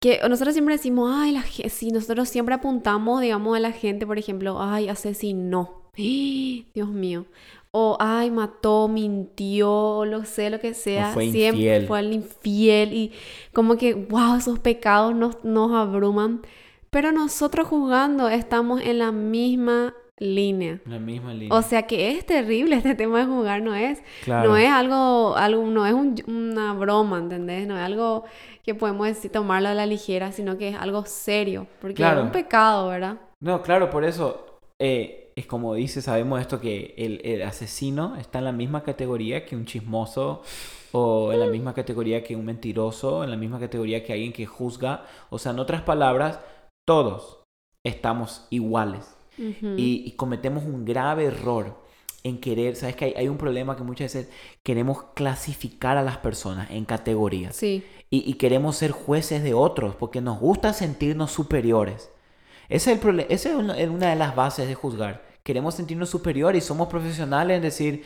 Que 0.00 0.20
nosotros 0.28 0.54
siempre 0.54 0.76
decimos, 0.76 1.10
ay, 1.12 1.32
la 1.32 1.42
si 1.42 1.90
nosotros 1.90 2.28
siempre 2.28 2.54
apuntamos, 2.54 3.20
digamos, 3.20 3.56
a 3.56 3.60
la 3.60 3.72
gente, 3.72 4.06
por 4.06 4.18
ejemplo, 4.18 4.60
ay, 4.60 4.88
asesinó. 4.88 5.82
Dios 5.96 6.88
mío. 6.88 7.26
O, 7.70 7.96
ay, 8.00 8.30
mató, 8.30 8.88
mintió, 8.88 10.04
lo 10.04 10.24
sé, 10.24 10.50
lo 10.50 10.58
que 10.60 10.74
sea. 10.74 11.10
fue 11.12 11.30
siempre 11.30 11.58
infiel. 11.64 11.86
fue 11.86 11.98
al 11.98 12.12
infiel. 12.12 12.94
Y 12.94 13.12
como 13.52 13.76
que, 13.76 13.94
wow, 13.94 14.36
esos 14.36 14.58
pecados 14.58 15.14
nos, 15.14 15.42
nos 15.44 15.72
abruman. 15.72 16.42
Pero 16.90 17.12
nosotros 17.12 17.68
juzgando 17.68 18.28
estamos 18.28 18.80
en 18.80 18.98
la 18.98 19.12
misma 19.12 19.94
línea. 20.18 20.80
La 20.86 20.98
misma 20.98 21.32
línea. 21.34 21.54
O 21.56 21.62
sea 21.62 21.82
que 21.86 22.10
es 22.12 22.24
terrible 22.26 22.74
este 22.76 22.94
tema 22.94 23.18
de 23.20 23.26
jugar, 23.26 23.62
no 23.62 23.74
es. 23.74 24.02
Claro. 24.24 24.48
No 24.50 24.56
es 24.56 24.68
algo, 24.70 25.36
algo 25.36 25.66
no 25.66 25.86
es 25.86 25.92
un- 25.92 26.14
una 26.26 26.72
broma, 26.72 27.18
¿entendés? 27.18 27.68
No 27.68 27.76
es 27.76 27.82
algo 27.82 28.24
que 28.64 28.74
podemos 28.74 29.06
decir, 29.06 29.30
tomarlo 29.30 29.68
a 29.68 29.74
la 29.74 29.86
ligera, 29.86 30.32
sino 30.32 30.56
que 30.58 30.70
es 30.70 30.76
algo 30.76 31.04
serio, 31.04 31.66
porque 31.80 31.94
Claro. 31.96 32.20
es 32.20 32.26
un 32.26 32.32
pecado, 32.32 32.88
¿verdad? 32.88 33.18
No, 33.40 33.62
claro, 33.62 33.90
por 33.90 34.04
eso 34.04 34.46
eh, 34.80 35.27
es 35.38 35.46
como 35.46 35.74
dice, 35.74 36.02
sabemos 36.02 36.40
esto 36.40 36.60
que 36.60 36.94
el, 36.98 37.20
el 37.24 37.42
asesino 37.42 38.16
está 38.16 38.38
en 38.38 38.44
la 38.46 38.52
misma 38.52 38.82
categoría 38.82 39.44
que 39.46 39.56
un 39.56 39.66
chismoso 39.66 40.42
o 40.92 41.32
en 41.32 41.40
la 41.40 41.46
misma 41.46 41.74
categoría 41.74 42.22
que 42.24 42.34
un 42.36 42.44
mentiroso, 42.44 43.22
en 43.24 43.30
la 43.30 43.36
misma 43.36 43.58
categoría 43.60 44.02
que 44.04 44.12
alguien 44.12 44.32
que 44.32 44.46
juzga. 44.46 45.04
O 45.30 45.38
sea, 45.38 45.52
en 45.52 45.58
otras 45.58 45.82
palabras, 45.82 46.40
todos 46.86 47.42
estamos 47.84 48.46
iguales 48.50 49.14
Ujú. 49.38 49.74
y, 49.76 50.02
y 50.06 50.12
cometemos 50.16 50.64
un 50.64 50.84
grave 50.84 51.26
error 51.26 51.86
en 52.24 52.40
querer, 52.40 52.74
sabes 52.74 52.96
que 52.96 53.04
hay, 53.06 53.14
hay 53.16 53.28
un 53.28 53.38
problema 53.38 53.76
que 53.76 53.84
muchas 53.84 54.12
veces 54.12 54.30
queremos 54.64 55.04
clasificar 55.14 55.96
a 55.96 56.02
las 56.02 56.16
personas 56.18 56.70
en 56.70 56.84
categorías 56.84 57.54
Sí, 57.54 57.84
y, 58.10 58.28
y 58.28 58.34
queremos 58.34 58.76
ser 58.76 58.90
jueces 58.90 59.42
de 59.42 59.54
otros 59.54 59.94
porque 59.94 60.20
nos 60.20 60.40
gusta 60.40 60.72
sentirnos 60.72 61.30
superiores. 61.30 62.10
Ese 62.68 62.92
es, 62.92 62.98
el 62.98 63.02
prole- 63.02 63.26
esa 63.30 63.50
es 63.50 63.54
una, 63.54 63.78
es 63.78 63.88
una 63.88 64.10
de 64.10 64.16
las 64.16 64.34
bases 64.34 64.66
de 64.68 64.74
juzgar. 64.74 65.27
Queremos 65.48 65.74
sentirnos 65.76 66.10
superiores 66.10 66.62
y 66.62 66.66
somos 66.66 66.88
profesionales 66.88 67.56
en 67.56 67.62
decir, 67.62 68.04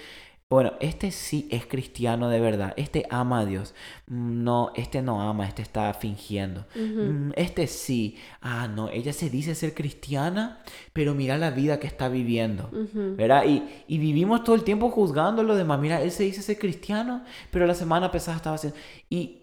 bueno, 0.49 0.75
este 0.80 1.11
sí 1.11 1.49
es 1.50 1.66
cristiano 1.66 2.28
de 2.28 2.38
verdad, 2.38 2.72
este 2.76 3.04
ama 3.11 3.40
a 3.40 3.46
Dios. 3.46 3.75
No, 4.06 4.70
este 4.76 5.02
no 5.02 5.20
ama, 5.28 5.49
este 5.49 5.62
está 5.62 5.92
fingiendo. 5.92 6.61
ujú. 6.76 7.02
Mm, 7.02 7.32
Este 7.34 7.66
sí, 7.66 8.16
ah, 8.42 8.68
no, 8.68 8.88
ella 8.90 9.12
se 9.12 9.28
dice 9.28 9.56
ser 9.56 9.75
cristiana, 9.75 10.62
pero 10.92 11.14
mira 11.14 11.37
la 11.37 11.50
vida 11.50 11.80
que 11.80 11.88
está 11.88 12.08
viviendo. 12.08 12.70
Ujú. 12.72 13.16
¿Verdad? 13.16 13.44
Y, 13.46 13.64
y 13.88 13.99
vivimos 13.99 14.44
todo 14.44 14.54
el 14.54 14.62
tiempo 14.62 14.90
juzgando 14.90 15.42
a 15.42 15.44
los 15.44 15.56
demás. 15.56 15.80
Mira, 15.80 16.00
él 16.00 16.12
se 16.12 16.22
dice 16.22 16.42
ser 16.42 16.58
cristiano, 16.61 17.25
pero 17.50 17.66
la 17.66 17.75
semana 17.75 18.12
pasada 18.12 18.37
estaba 18.37 18.54
haciendo... 18.56 18.78
Y 19.11 19.42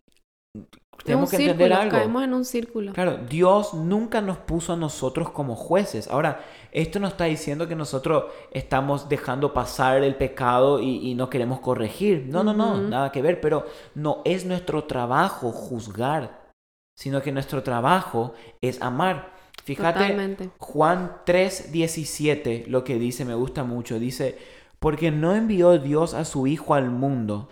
tenemos 1.06 1.30
que 1.30 1.38
entender 1.38 1.70
círculo, 1.70 1.82
algo. 1.82 1.92
caemos 1.98 2.24
en 2.24 2.34
un 2.34 2.46
círculo. 2.46 2.94
Claro, 2.94 3.18
Dios 3.30 3.74
nunca 3.74 4.22
nos 4.22 4.38
puso 4.38 4.74
a 4.74 4.76
nosotros 4.76 5.32
como 5.32 5.56
jueces. 5.56 6.08
Ahora, 6.08 6.42
esto 6.72 7.00
no 7.00 7.08
está 7.08 7.26
diciendo 7.26 7.68
que 7.68 7.76
nosotros 7.76 8.26
estamos 8.52 9.10
dejando 9.10 9.54
pasar 9.54 10.04
el 10.04 10.16
pecado 10.16 10.80
y, 10.80 11.10
y 11.10 11.16
no 11.16 11.30
queremos 11.30 11.60
corregir. 11.60 12.28
No, 12.28 12.44
no, 12.44 12.54
no, 12.54 12.78
nada 12.78 13.12
que 13.12 13.22
ver. 13.22 13.42
Pero 13.42 13.66
no 13.96 14.22
es 14.26 14.46
nuestro 14.46 14.84
trabajo 14.86 15.52
juzgar, 15.52 16.52
sino 16.98 17.22
que 17.22 17.32
nuestro 17.32 17.64
trabajo 17.64 18.34
es 18.62 18.82
amar. 18.82 19.34
Fíjate, 19.64 20.00
Totalmente. 20.00 20.50
Juan 20.58 21.18
3:17, 21.26 22.68
lo 22.68 22.84
que 22.84 22.98
dice, 23.00 23.26
me 23.26 23.36
gusta 23.36 23.64
mucho. 23.64 24.00
Dice, 24.00 24.38
porque 24.80 25.12
no 25.12 25.36
envió 25.36 25.78
Dios 25.78 26.14
a 26.14 26.26
su 26.26 26.48
Hijo 26.48 26.74
al 26.74 26.90
mundo 26.90 27.50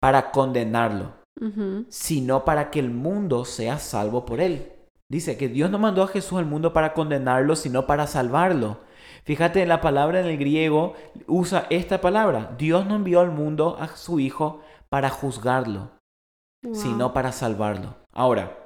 para 0.00 0.30
condenarlo 0.30 1.24
sino 1.88 2.44
para 2.44 2.70
que 2.70 2.80
el 2.80 2.90
mundo 2.90 3.44
sea 3.44 3.78
salvo 3.78 4.24
por 4.24 4.40
él. 4.40 4.72
Dice 5.10 5.36
que 5.36 5.48
Dios 5.48 5.70
no 5.70 5.78
mandó 5.78 6.02
a 6.02 6.08
Jesús 6.08 6.38
al 6.38 6.46
mundo 6.46 6.72
para 6.72 6.94
condenarlo, 6.94 7.56
sino 7.56 7.86
para 7.86 8.06
salvarlo. 8.06 8.78
Fíjate, 9.24 9.64
la 9.66 9.80
palabra 9.80 10.20
en 10.20 10.26
el 10.26 10.38
griego 10.38 10.94
usa 11.26 11.66
esta 11.70 12.00
palabra. 12.00 12.54
Dios 12.58 12.86
no 12.86 12.96
envió 12.96 13.20
al 13.20 13.30
mundo 13.30 13.76
a 13.80 13.88
su 13.96 14.20
Hijo 14.20 14.62
para 14.88 15.10
juzgarlo, 15.10 15.90
Wow. 16.64 16.74
sino 16.74 17.12
para 17.12 17.32
salvarlo. 17.32 17.94
Ahora, 18.12 18.56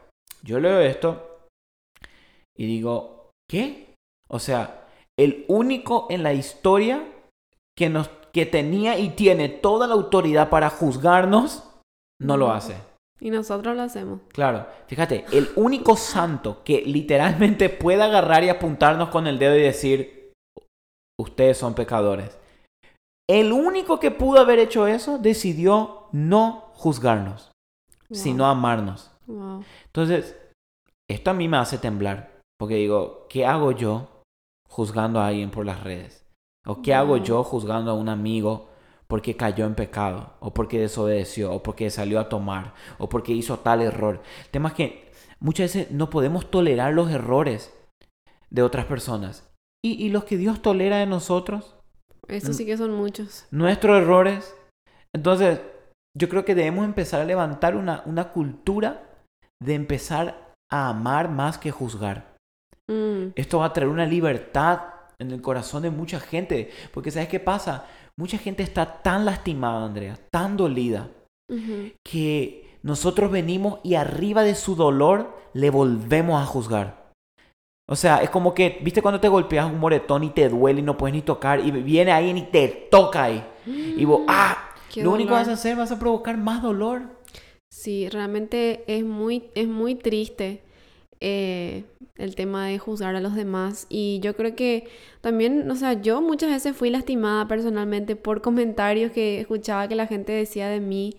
yo 0.42 0.60
leo 0.60 0.80
esto 0.80 1.48
y 2.56 2.66
digo, 2.66 3.30
¿qué? 3.48 3.94
O 4.28 4.38
sea, 4.38 4.86
el 5.18 5.44
único 5.48 6.06
en 6.10 6.22
la 6.22 6.32
historia 6.32 7.04
que, 7.76 7.88
nos, 7.88 8.08
que 8.32 8.46
tenía 8.46 8.98
y 8.98 9.10
tiene 9.10 9.48
toda 9.48 9.86
la 9.86 9.94
autoridad 9.94 10.48
para 10.48 10.70
juzgarnos, 10.70 11.68
no 12.20 12.36
lo 12.36 12.52
hace. 12.52 12.76
Y 13.20 13.30
nosotros 13.30 13.74
lo 13.76 13.82
hacemos. 13.82 14.20
Claro, 14.28 14.66
fíjate, 14.86 15.24
el 15.32 15.48
único 15.56 15.96
santo 15.96 16.62
que 16.64 16.82
literalmente 16.82 17.68
puede 17.68 18.02
agarrar 18.02 18.44
y 18.44 18.48
apuntarnos 18.48 19.08
con 19.08 19.26
el 19.26 19.38
dedo 19.38 19.56
y 19.56 19.62
decir, 19.62 20.32
ustedes 21.20 21.58
son 21.58 21.74
pecadores. 21.74 22.38
El 23.28 23.52
único 23.52 23.98
que 24.00 24.10
pudo 24.10 24.40
haber 24.40 24.58
hecho 24.58 24.86
eso 24.86 25.18
decidió 25.18 26.06
no 26.12 26.70
juzgarnos, 26.74 27.50
Wow. 28.08 28.18
sino 28.18 28.46
amarnos. 28.46 29.10
Wow. 29.26 29.64
Entonces, 29.86 30.36
esto 31.10 31.30
a 31.30 31.34
mí 31.34 31.48
me 31.48 31.58
hace 31.58 31.76
temblar, 31.78 32.40
porque 32.58 32.76
digo, 32.76 33.26
¿qué 33.28 33.44
hago 33.44 33.72
yo 33.72 34.22
juzgando 34.68 35.20
a 35.20 35.26
alguien 35.26 35.50
por 35.50 35.66
las 35.66 35.82
redes? 35.82 36.24
¿O 36.66 36.80
qué 36.82 36.94
hago 36.94 37.16
yo 37.18 37.42
juzgando 37.44 37.90
a 37.90 37.94
un 37.94 38.08
amigo 38.08 38.68
porque 39.08 39.36
cayó 39.36 39.66
en 39.66 39.74
pecado? 39.74 40.34
¿O 40.40 40.52
porque 40.52 40.78
desobedeció? 40.78 41.52
¿O 41.52 41.62
porque 41.62 41.90
salió 41.90 42.20
a 42.20 42.28
tomar? 42.28 42.74
¿O 42.98 43.08
porque 43.08 43.32
hizo 43.32 43.58
tal 43.58 43.80
error? 43.80 44.22
El 44.44 44.50
tema 44.50 44.68
es 44.68 44.74
que 44.74 45.12
muchas 45.40 45.74
veces 45.74 45.90
no 45.90 46.10
podemos 46.10 46.50
tolerar 46.50 46.92
los 46.92 47.10
errores 47.10 47.72
de 48.50 48.62
otras 48.62 48.86
personas. 48.86 49.50
¿Y, 49.84 49.92
y 50.04 50.10
los 50.10 50.24
que 50.24 50.36
Dios 50.36 50.60
tolera 50.62 50.98
de 50.98 51.06
nosotros? 51.06 51.76
Eso 52.26 52.52
sí 52.52 52.66
que 52.66 52.76
son 52.76 52.92
muchos. 52.92 53.46
nuestros 53.50 54.02
errores. 54.02 54.54
Entonces, 55.14 55.60
yo 56.16 56.28
creo 56.28 56.44
que 56.44 56.54
debemos 56.54 56.84
empezar 56.84 57.20
a 57.20 57.24
levantar 57.24 57.76
una, 57.76 58.02
una 58.04 58.32
cultura 58.32 59.02
de 59.62 59.74
empezar 59.74 60.54
a 60.70 60.88
amar 60.88 61.30
más 61.30 61.56
que 61.56 61.70
juzgar. 61.70 62.36
Mm. 62.90 63.32
Esto 63.34 63.58
va 63.58 63.66
a 63.66 63.72
traer 63.72 63.88
una 63.88 64.06
libertad 64.06 64.80
en 65.18 65.30
el 65.30 65.40
corazón 65.40 65.82
de 65.82 65.90
mucha 65.90 66.20
gente. 66.20 66.70
Porque 66.92 67.10
¿sabes 67.10 67.28
qué 67.28 67.40
pasa? 67.40 67.86
Mucha 68.18 68.36
gente 68.36 68.64
está 68.64 69.00
tan 69.00 69.24
lastimada, 69.24 69.86
Andrea, 69.86 70.18
tan 70.32 70.56
dolida, 70.56 71.08
que 72.04 72.78
nosotros 72.82 73.30
venimos 73.30 73.78
y 73.84 73.94
arriba 73.94 74.42
de 74.42 74.56
su 74.56 74.74
dolor 74.74 75.38
le 75.54 75.70
volvemos 75.70 76.42
a 76.42 76.44
juzgar. 76.44 77.12
O 77.88 77.94
sea, 77.94 78.18
es 78.18 78.28
como 78.28 78.54
que, 78.54 78.80
¿viste 78.82 79.02
cuando 79.02 79.20
te 79.20 79.28
golpeas 79.28 79.66
un 79.66 79.78
moretón 79.78 80.24
y 80.24 80.30
te 80.30 80.48
duele 80.48 80.80
y 80.80 80.82
no 80.82 80.98
puedes 80.98 81.14
ni 81.14 81.22
tocar 81.22 81.60
y 81.64 81.70
viene 81.70 82.10
alguien 82.10 82.38
y 82.38 82.42
te 82.42 82.88
toca 82.90 83.22
ahí? 83.22 83.44
Y 83.66 84.04
vos, 84.04 84.22
ah, 84.26 84.68
Qué 84.92 85.04
lo 85.04 85.12
único 85.12 85.28
que 85.28 85.34
vas 85.34 85.48
a 85.48 85.52
hacer, 85.52 85.76
vas 85.76 85.92
a 85.92 86.00
provocar 86.00 86.36
más 86.36 86.60
dolor. 86.60 87.02
Sí, 87.70 88.08
realmente 88.08 88.82
es 88.88 89.04
muy, 89.04 89.50
es 89.54 89.68
muy 89.68 89.94
triste 89.94 90.64
eh, 91.20 91.84
el 92.18 92.34
tema 92.34 92.66
de 92.66 92.78
juzgar 92.78 93.16
a 93.16 93.20
los 93.20 93.34
demás. 93.34 93.86
Y 93.88 94.20
yo 94.20 94.36
creo 94.36 94.54
que 94.54 94.88
también, 95.20 95.70
o 95.70 95.76
sea, 95.76 95.94
yo 95.94 96.20
muchas 96.20 96.50
veces 96.50 96.76
fui 96.76 96.90
lastimada 96.90 97.48
personalmente 97.48 98.16
por 98.16 98.42
comentarios 98.42 99.12
que 99.12 99.40
escuchaba 99.40 99.88
que 99.88 99.96
la 99.96 100.06
gente 100.06 100.32
decía 100.32 100.68
de 100.68 100.80
mí. 100.80 101.16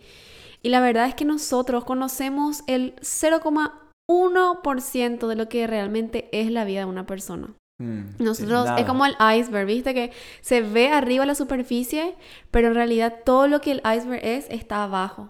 Y 0.61 0.69
la 0.69 0.81
verdad 0.81 1.07
es 1.07 1.15
que 1.15 1.25
nosotros 1.25 1.85
conocemos 1.85 2.63
el 2.67 2.95
0,1% 2.97 5.27
de 5.27 5.35
lo 5.35 5.49
que 5.49 5.67
realmente 5.67 6.29
es 6.31 6.51
la 6.51 6.65
vida 6.65 6.79
de 6.79 6.85
una 6.85 7.05
persona. 7.05 7.53
Mm, 7.79 8.21
Nosotros 8.21 8.67
es 8.77 8.85
como 8.85 9.05
el 9.05 9.15
iceberg, 9.37 9.65
¿viste? 9.65 9.93
Que 9.93 10.11
se 10.41 10.61
ve 10.61 10.89
arriba 10.89 11.25
la 11.25 11.33
superficie, 11.33 12.13
pero 12.51 12.67
en 12.67 12.75
realidad 12.75 13.19
todo 13.23 13.47
lo 13.47 13.61
que 13.61 13.71
el 13.71 13.81
iceberg 13.95 14.19
es 14.21 14.47
está 14.49 14.83
abajo. 14.83 15.29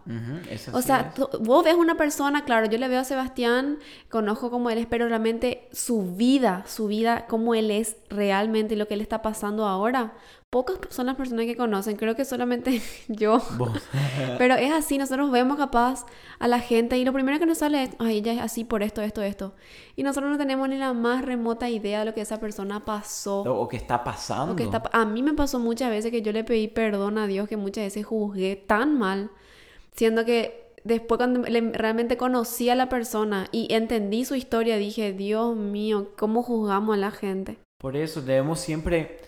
O 0.73 0.81
sea, 0.81 1.13
es. 1.15 1.39
vos 1.41 1.63
ves 1.63 1.75
una 1.75 1.95
persona, 1.95 2.45
claro, 2.45 2.65
yo 2.65 2.79
le 2.79 2.87
veo 2.87 3.01
a 3.01 3.03
Sebastián, 3.03 3.77
conozco 4.09 4.49
cómo 4.49 4.71
él 4.71 4.79
es, 4.79 4.87
pero 4.87 5.07
realmente 5.07 5.67
su 5.71 6.15
vida, 6.15 6.63
su 6.65 6.87
vida, 6.87 7.27
cómo 7.27 7.53
él 7.53 7.69
es 7.69 7.97
realmente 8.09 8.75
lo 8.75 8.87
que 8.87 8.95
él 8.95 9.01
está 9.01 9.21
pasando 9.21 9.67
ahora, 9.67 10.13
pocas 10.49 10.77
son 10.89 11.05
las 11.05 11.15
personas 11.15 11.45
que 11.45 11.55
conocen, 11.55 11.95
creo 11.95 12.15
que 12.15 12.25
solamente 12.25 12.81
yo. 13.07 13.41
Vos. 13.57 13.81
Pero 14.37 14.55
es 14.55 14.71
así, 14.71 14.97
nosotros 14.97 15.31
vemos 15.31 15.57
capaz 15.57 16.05
a 16.39 16.47
la 16.47 16.59
gente 16.59 16.97
y 16.97 17.05
lo 17.05 17.13
primero 17.13 17.39
que 17.39 17.45
nos 17.45 17.59
sale 17.59 17.83
es, 17.83 17.89
ay, 17.99 18.17
ella 18.17 18.33
es 18.33 18.41
así 18.41 18.63
por 18.63 18.83
esto, 18.83 19.01
esto, 19.01 19.21
esto. 19.21 19.53
Y 19.95 20.03
nosotros 20.03 20.31
no 20.31 20.37
tenemos 20.37 20.67
ni 20.69 20.77
la 20.77 20.93
más 20.93 21.23
remota 21.23 21.69
idea 21.69 21.99
de 21.99 22.05
lo 22.05 22.13
que 22.13 22.21
esa 22.21 22.39
persona 22.39 22.85
pasó. 22.85 23.41
o, 23.41 23.61
o 23.61 23.67
que 23.67 23.77
está 23.77 24.03
pasando. 24.03 24.53
O 24.53 24.55
que 24.55 24.63
está, 24.63 24.81
a 24.91 25.05
mí 25.05 25.23
me 25.23 25.33
pasó 25.33 25.59
muchas 25.59 25.89
veces 25.89 26.11
que 26.11 26.21
yo 26.21 26.31
le 26.31 26.43
pedí 26.43 26.67
perdón 26.67 27.17
a 27.17 27.27
Dios, 27.27 27.47
que 27.47 27.57
muchas 27.57 27.85
veces 27.85 28.05
juzgué 28.05 28.55
tan 28.55 28.97
mal, 28.97 29.31
siendo 29.95 30.25
que 30.25 30.69
después 30.83 31.17
cuando 31.17 31.43
realmente 31.43 32.17
conocí 32.17 32.69
a 32.69 32.75
la 32.75 32.89
persona 32.89 33.47
y 33.51 33.73
entendí 33.73 34.25
su 34.25 34.35
historia, 34.35 34.77
dije, 34.77 35.13
Dios 35.13 35.55
mío, 35.55 36.09
¿cómo 36.17 36.43
juzgamos 36.43 36.95
a 36.95 36.97
la 36.97 37.11
gente? 37.11 37.57
Por 37.77 37.95
eso 37.95 38.21
debemos 38.21 38.59
siempre, 38.59 39.19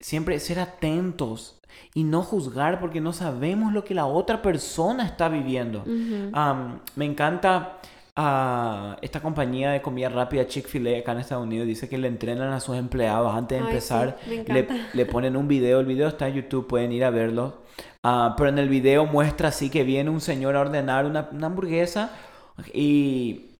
siempre 0.00 0.38
ser 0.40 0.60
atentos 0.60 1.60
y 1.94 2.04
no 2.04 2.22
juzgar 2.22 2.80
porque 2.80 3.00
no 3.00 3.12
sabemos 3.12 3.72
lo 3.72 3.84
que 3.84 3.94
la 3.94 4.06
otra 4.06 4.42
persona 4.42 5.04
está 5.04 5.28
viviendo. 5.28 5.84
Me 6.96 7.04
encanta 7.04 7.78
ah, 8.16 8.96
esta 9.02 9.20
compañía 9.20 9.70
de 9.70 9.82
comida 9.82 10.08
rápida 10.08 10.46
Chick-fil-A 10.46 10.98
acá 11.00 11.12
en 11.12 11.18
Estados 11.18 11.44
Unidos. 11.44 11.66
Dice 11.66 11.88
que 11.88 11.98
le 11.98 12.08
entrenan 12.08 12.52
a 12.52 12.60
sus 12.60 12.76
empleados 12.76 13.34
antes 13.34 13.58
de 13.58 13.64
Ay, 13.64 13.70
empezar. 13.70 14.18
sí, 14.24 14.44
le, 14.46 14.68
le 14.92 15.06
ponen 15.06 15.36
un 15.36 15.48
video. 15.48 15.80
El 15.80 15.86
video 15.86 16.08
está 16.08 16.28
en 16.28 16.34
YouTube, 16.34 16.66
pueden 16.66 16.92
ir 16.92 17.04
a 17.04 17.10
verlo. 17.10 17.62
Ah, 18.02 18.34
pero 18.36 18.48
en 18.48 18.58
el 18.58 18.68
video 18.68 19.06
muestra 19.06 19.48
así 19.48 19.70
que 19.70 19.82
viene 19.84 20.10
un 20.10 20.20
señor 20.20 20.56
a 20.56 20.60
ordenar 20.60 21.04
una, 21.06 21.28
una 21.32 21.46
hamburguesa 21.48 22.10
y, 22.72 23.56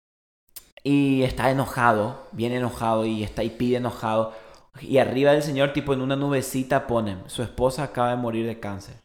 y 0.83 1.23
está 1.23 1.51
enojado. 1.51 2.27
Viene 2.31 2.57
enojado 2.57 3.05
y, 3.05 3.23
está, 3.23 3.43
y 3.43 3.49
pide 3.49 3.77
enojado. 3.77 4.33
Y 4.81 4.97
arriba 4.97 5.31
del 5.31 5.41
señor, 5.43 5.73
tipo 5.73 5.93
en 5.93 6.01
una 6.01 6.15
nubecita, 6.15 6.87
ponen, 6.87 7.19
su 7.27 7.41
esposa 7.43 7.83
acaba 7.83 8.11
de 8.11 8.15
morir 8.17 8.45
de 8.45 8.59
cáncer. 8.59 8.95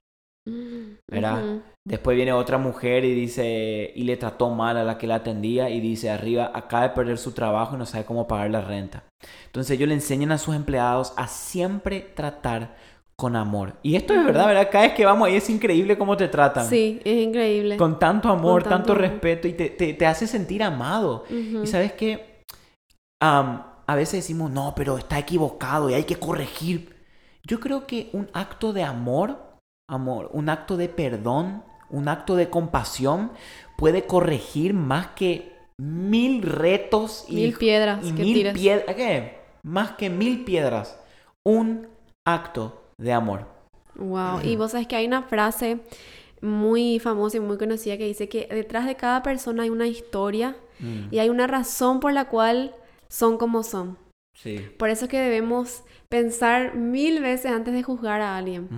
¿verdad? 1.11 1.43
Ujú. 1.45 1.63
Después 1.87 2.17
viene 2.17 2.33
otra 2.33 2.59
mujer 2.59 3.05
y 3.05 3.15
dice, 3.15 3.93
y 3.95 4.05
le 4.05 4.17
trató 4.17 4.51
mal 4.51 4.77
a 4.77 4.85
la 4.85 4.99
que 4.99 5.07
la 5.07 5.17
atendía 5.17 5.69
y 5.71 5.81
dice, 5.81 6.11
arriba, 6.11 6.51
acaba 6.55 6.85
de 6.85 6.95
perder 6.95 7.19
su 7.19 7.33
trabajo 7.33 7.75
y 7.75 7.79
no 7.79 7.87
sabe 7.87 8.05
cómo 8.05 8.27
pagar 8.27 8.51
la 8.51 8.61
renta. 8.63 9.05
Entonces 9.47 9.77
ellos 9.77 9.89
le 9.89 9.95
enseñan 9.95 10.33
a 10.33 10.39
sus 10.39 10.55
empleados 10.55 11.13
a 11.17 11.27
siempre 11.29 12.01
tratar 12.01 12.75
con 13.17 13.37
amor. 13.37 13.75
Y 13.83 13.97
esto 13.97 14.13
es 14.15 14.25
verdad, 14.25 14.47
¿verdad? 14.47 14.69
Cada 14.73 14.85
vez 14.87 14.95
que 14.95 15.07
vamos 15.07 15.29
ahí 15.29 15.37
es 15.37 15.49
increíble 15.49 15.97
cómo 15.97 16.17
te 16.17 16.29
tratan. 16.29 16.67
Sí, 16.69 17.01
es 17.05 17.23
increíble. 17.23 17.77
Con 17.77 17.99
tanto 17.99 18.29
amor, 18.29 18.63
Con 18.63 18.71
tanto, 18.71 18.89
tanto 18.89 18.93
amor. 18.93 19.03
respeto 19.13 19.47
y 19.49 19.53
te, 19.53 19.71
te- 19.71 19.95
te 19.95 20.07
hace 20.07 20.27
sentir 20.27 20.63
amado. 20.63 21.25
Y 21.31 21.67
sabes 21.67 21.93
qué? 21.93 22.43
Am, 23.23 23.63
a 23.87 23.95
veces 23.95 24.21
decimos, 24.21 24.51
no, 24.51 24.75
pero 24.75 24.99
está 24.99 25.19
equivocado 25.19 25.91
y 25.91 25.95
hay 25.95 26.05
que 26.05 26.17
corregir. 26.17 26.95
Yo 27.43 27.61
creo 27.61 27.87
que 27.87 28.11
un 28.13 28.29
acto 28.33 28.73
de 28.73 28.83
amor, 28.83 29.39
amor, 29.89 30.31
un 30.33 30.49
acto 30.49 30.77
de 30.77 30.89
perdón, 30.89 31.63
un 31.91 32.09
acto 32.09 32.37
de 32.37 32.49
compasión 32.49 33.33
puede 33.77 34.07
corregir 34.07 34.75
más 34.75 35.09
que 35.09 35.53
mil 35.77 36.43
retos 36.43 37.25
y, 37.29 37.37
Mil 37.37 37.55
piedras 37.55 38.05
y 38.05 38.13
que 38.13 38.23
mil 38.23 38.53
piedras. 38.53 38.97
¿Qué? 38.97 39.39
Más 39.63 39.93
que 39.93 40.09
mil 40.11 40.45
piedras. 40.45 40.99
Un 41.45 41.89
acto 42.27 42.83
de 42.97 43.13
amor. 43.13 43.47
Wow, 43.97 44.41
y 44.43 44.57
vos 44.57 44.73
sabes 44.73 44.87
que 44.87 44.97
hay 44.97 45.07
una 45.07 45.23
frase 45.23 45.79
muy 46.41 46.99
famosa 46.99 47.37
y 47.37 47.41
muy 47.41 47.59
conocida 47.59 47.97
que 47.97 48.07
dice 48.07 48.29
que 48.29 48.49
detrás 48.51 48.87
de 48.87 48.97
cada 48.97 49.23
persona 49.23 49.63
hay 49.63 49.71
una 49.71 49.87
historia 49.87 50.57
Mm. 50.81 51.09
y 51.11 51.19
hay 51.19 51.29
una 51.29 51.47
razón 51.47 52.01
por 52.01 52.13
la 52.13 52.29
cual 52.29 52.75
son 53.15 53.39
como 53.39 53.63
son. 53.63 53.97
Sí. 54.37 54.59
Por 54.79 54.89
eso 54.91 55.05
es 55.05 55.11
que 55.13 55.21
debemos 55.21 55.85
pensar 56.09 56.75
mil 56.75 57.23
veces 57.23 57.53
antes 57.53 57.73
de 57.73 57.85
juzgar 57.85 58.21
a 58.21 58.37
alguien. 58.37 58.69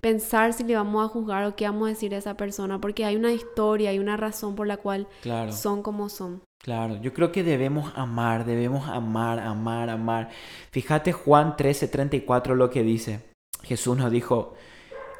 Pensar 0.00 0.54
si 0.54 0.64
le 0.64 0.74
vamos 0.74 1.04
a 1.04 1.08
juzgar 1.08 1.44
o 1.44 1.54
qué 1.54 1.66
vamos 1.66 1.84
a 1.86 1.88
decir 1.90 2.14
a 2.14 2.18
esa 2.18 2.34
persona, 2.38 2.80
porque 2.80 3.04
hay 3.04 3.16
una 3.16 3.32
historia, 3.32 3.90
hay 3.90 3.98
una 3.98 4.16
razón 4.16 4.54
por 4.54 4.66
la 4.66 4.78
cual 4.78 5.06
Claro. 5.20 5.52
son 5.52 5.82
como 5.82 6.08
son. 6.08 6.40
Claro, 6.62 6.96
yo 7.02 7.12
creo 7.12 7.30
que 7.32 7.42
debemos 7.42 7.92
amar, 7.94 8.46
debemos 8.46 8.88
amar, 8.88 9.38
amar, 9.40 9.90
amar. 9.90 10.30
Fíjate 10.70 11.12
Juan 11.12 11.56
13, 11.56 11.88
34 11.88 12.54
lo 12.54 12.70
que 12.70 12.82
dice. 12.82 13.20
Jesús 13.62 13.96
nos 13.98 14.10
dijo, 14.10 14.54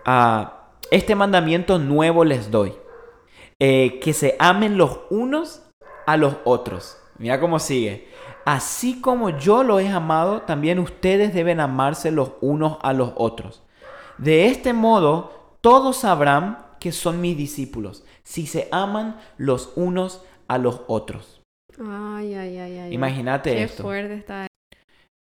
"Ah, 0.06 0.70
este 0.90 1.14
mandamiento 1.14 1.78
nuevo 1.78 2.24
les 2.24 2.50
doy, 2.50 2.72
eh, 3.58 4.00
que 4.02 4.14
se 4.14 4.36
amen 4.38 4.78
los 4.78 5.00
unos 5.10 5.62
a 6.06 6.16
los 6.16 6.36
otros. 6.44 6.96
Mira 7.18 7.38
cómo 7.38 7.58
sigue. 7.58 8.08
Así 8.44 9.00
como 9.00 9.30
yo 9.30 9.62
lo 9.62 9.78
he 9.78 9.88
amado, 9.88 10.42
también 10.42 10.78
ustedes 10.78 11.32
deben 11.32 11.60
amarse 11.60 12.10
los 12.10 12.32
unos 12.40 12.78
a 12.82 12.92
los 12.92 13.12
otros. 13.16 13.62
De 14.18 14.46
este 14.46 14.72
modo, 14.72 15.56
todos 15.60 15.98
sabrán 15.98 16.58
que 16.80 16.92
son 16.92 17.20
mis 17.20 17.36
discípulos, 17.36 18.04
si 18.24 18.46
se 18.46 18.68
aman 18.72 19.20
los 19.36 19.72
unos 19.76 20.22
a 20.48 20.58
los 20.58 20.82
otros. 20.88 21.40
Ay, 21.78 22.34
ay, 22.34 22.58
ay, 22.58 22.78
ay. 22.78 22.94
Imagínate 22.94 23.54
Qué 23.54 23.62
esto. 23.62 23.84
fuerte 23.84 24.14
está. 24.14 24.46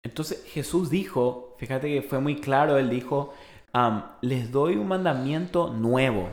Entonces 0.03 0.43
Jesús 0.47 0.89
dijo, 0.89 1.55
fíjate 1.59 1.87
que 1.87 2.01
fue 2.01 2.19
muy 2.19 2.41
claro, 2.41 2.77
él 2.77 2.89
dijo, 2.89 3.33
am, 3.71 4.03
les 4.21 4.51
doy 4.51 4.75
un 4.75 4.87
mandamiento 4.87 5.71
nuevo, 5.71 6.29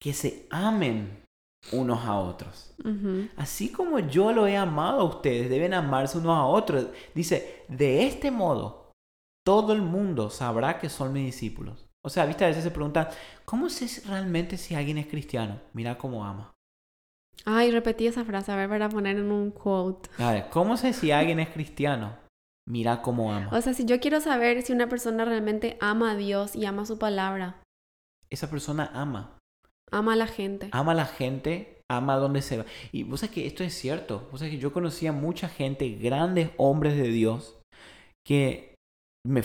que 0.00 0.12
se 0.12 0.46
amen 0.50 1.23
unos 1.72 2.04
a 2.04 2.18
otros. 2.18 2.74
Así 3.36 3.70
como 3.70 3.98
yo 3.98 4.32
lo 4.32 4.46
he 4.46 4.56
amado 4.56 5.00
a 5.00 5.04
ustedes, 5.04 5.48
deben 5.48 5.74
amarse 5.74 6.18
unos 6.18 6.36
a 6.36 6.44
otros. 6.44 6.86
Dice, 7.14 7.64
de 7.68 8.06
este 8.06 8.30
modo, 8.30 8.90
todo 9.44 9.72
el 9.72 9.82
mundo 9.82 10.30
sabrá 10.30 10.78
que 10.78 10.88
son 10.88 11.12
mis 11.12 11.26
discípulos. 11.26 11.86
O 12.02 12.10
sea, 12.10 12.26
viste, 12.26 12.44
a 12.44 12.48
veces 12.48 12.64
se 12.64 12.70
preguntan, 12.70 13.08
¿cómo 13.44 13.70
sé 13.70 14.02
realmente 14.06 14.58
si 14.58 14.74
alguien 14.74 14.98
es 14.98 15.06
cristiano? 15.06 15.60
Mira 15.72 15.96
cómo 15.96 16.24
ama. 16.24 16.52
Ay, 17.46 17.70
repetí 17.70 18.06
esa 18.06 18.24
frase, 18.24 18.52
a 18.52 18.56
ver, 18.56 18.68
para 18.68 18.88
poner 18.88 19.16
en 19.16 19.30
un 19.30 19.50
quote. 19.50 20.10
A 20.18 20.32
ver, 20.32 20.48
¿cómo 20.50 20.76
sé 20.76 20.92
si 20.92 21.10
alguien 21.12 21.40
es 21.40 21.48
cristiano? 21.48 22.16
Mira 22.66 23.02
cómo 23.02 23.32
ama. 23.32 23.50
O 23.52 23.60
sea, 23.60 23.74
si 23.74 23.84
yo 23.84 24.00
quiero 24.00 24.20
saber 24.20 24.62
si 24.62 24.72
una 24.72 24.88
persona 24.88 25.24
realmente 25.24 25.76
ama 25.80 26.12
a 26.12 26.16
Dios 26.16 26.56
y 26.56 26.64
ama 26.64 26.86
su 26.86 26.98
palabra, 26.98 27.60
Esa 28.30 28.50
persona 28.50 28.90
ama. 28.94 29.38
Ama 29.90 30.14
a 30.14 30.16
la 30.16 30.26
gente. 30.26 30.68
ama 30.72 30.92
a 30.92 30.94
la 30.94 31.06
gente, 31.06 31.80
ama 31.90 32.14
a 32.14 32.18
donde 32.18 32.42
se 32.42 32.58
va. 32.58 32.64
Y 32.92 33.04
vos 33.04 33.20
sabés 33.20 33.34
que 33.34 33.46
esto 33.46 33.64
es 33.64 33.74
cierto. 33.74 34.28
Vos 34.30 34.40
sabés 34.40 34.54
que 34.54 34.60
yo 34.60 34.72
conocía 34.72 35.12
mucha 35.12 35.48
gente, 35.48 35.88
grandes 35.90 36.50
hombres 36.56 36.96
de 36.96 37.08
Dios, 37.08 37.58
que 38.26 38.74
me, 39.26 39.42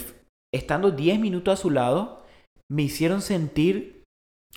estando 0.53 0.91
10 0.91 1.19
minutos 1.19 1.59
a 1.59 1.61
su 1.61 1.69
lado, 1.69 2.23
me 2.71 2.83
hicieron 2.83 3.21
sentir, 3.21 4.03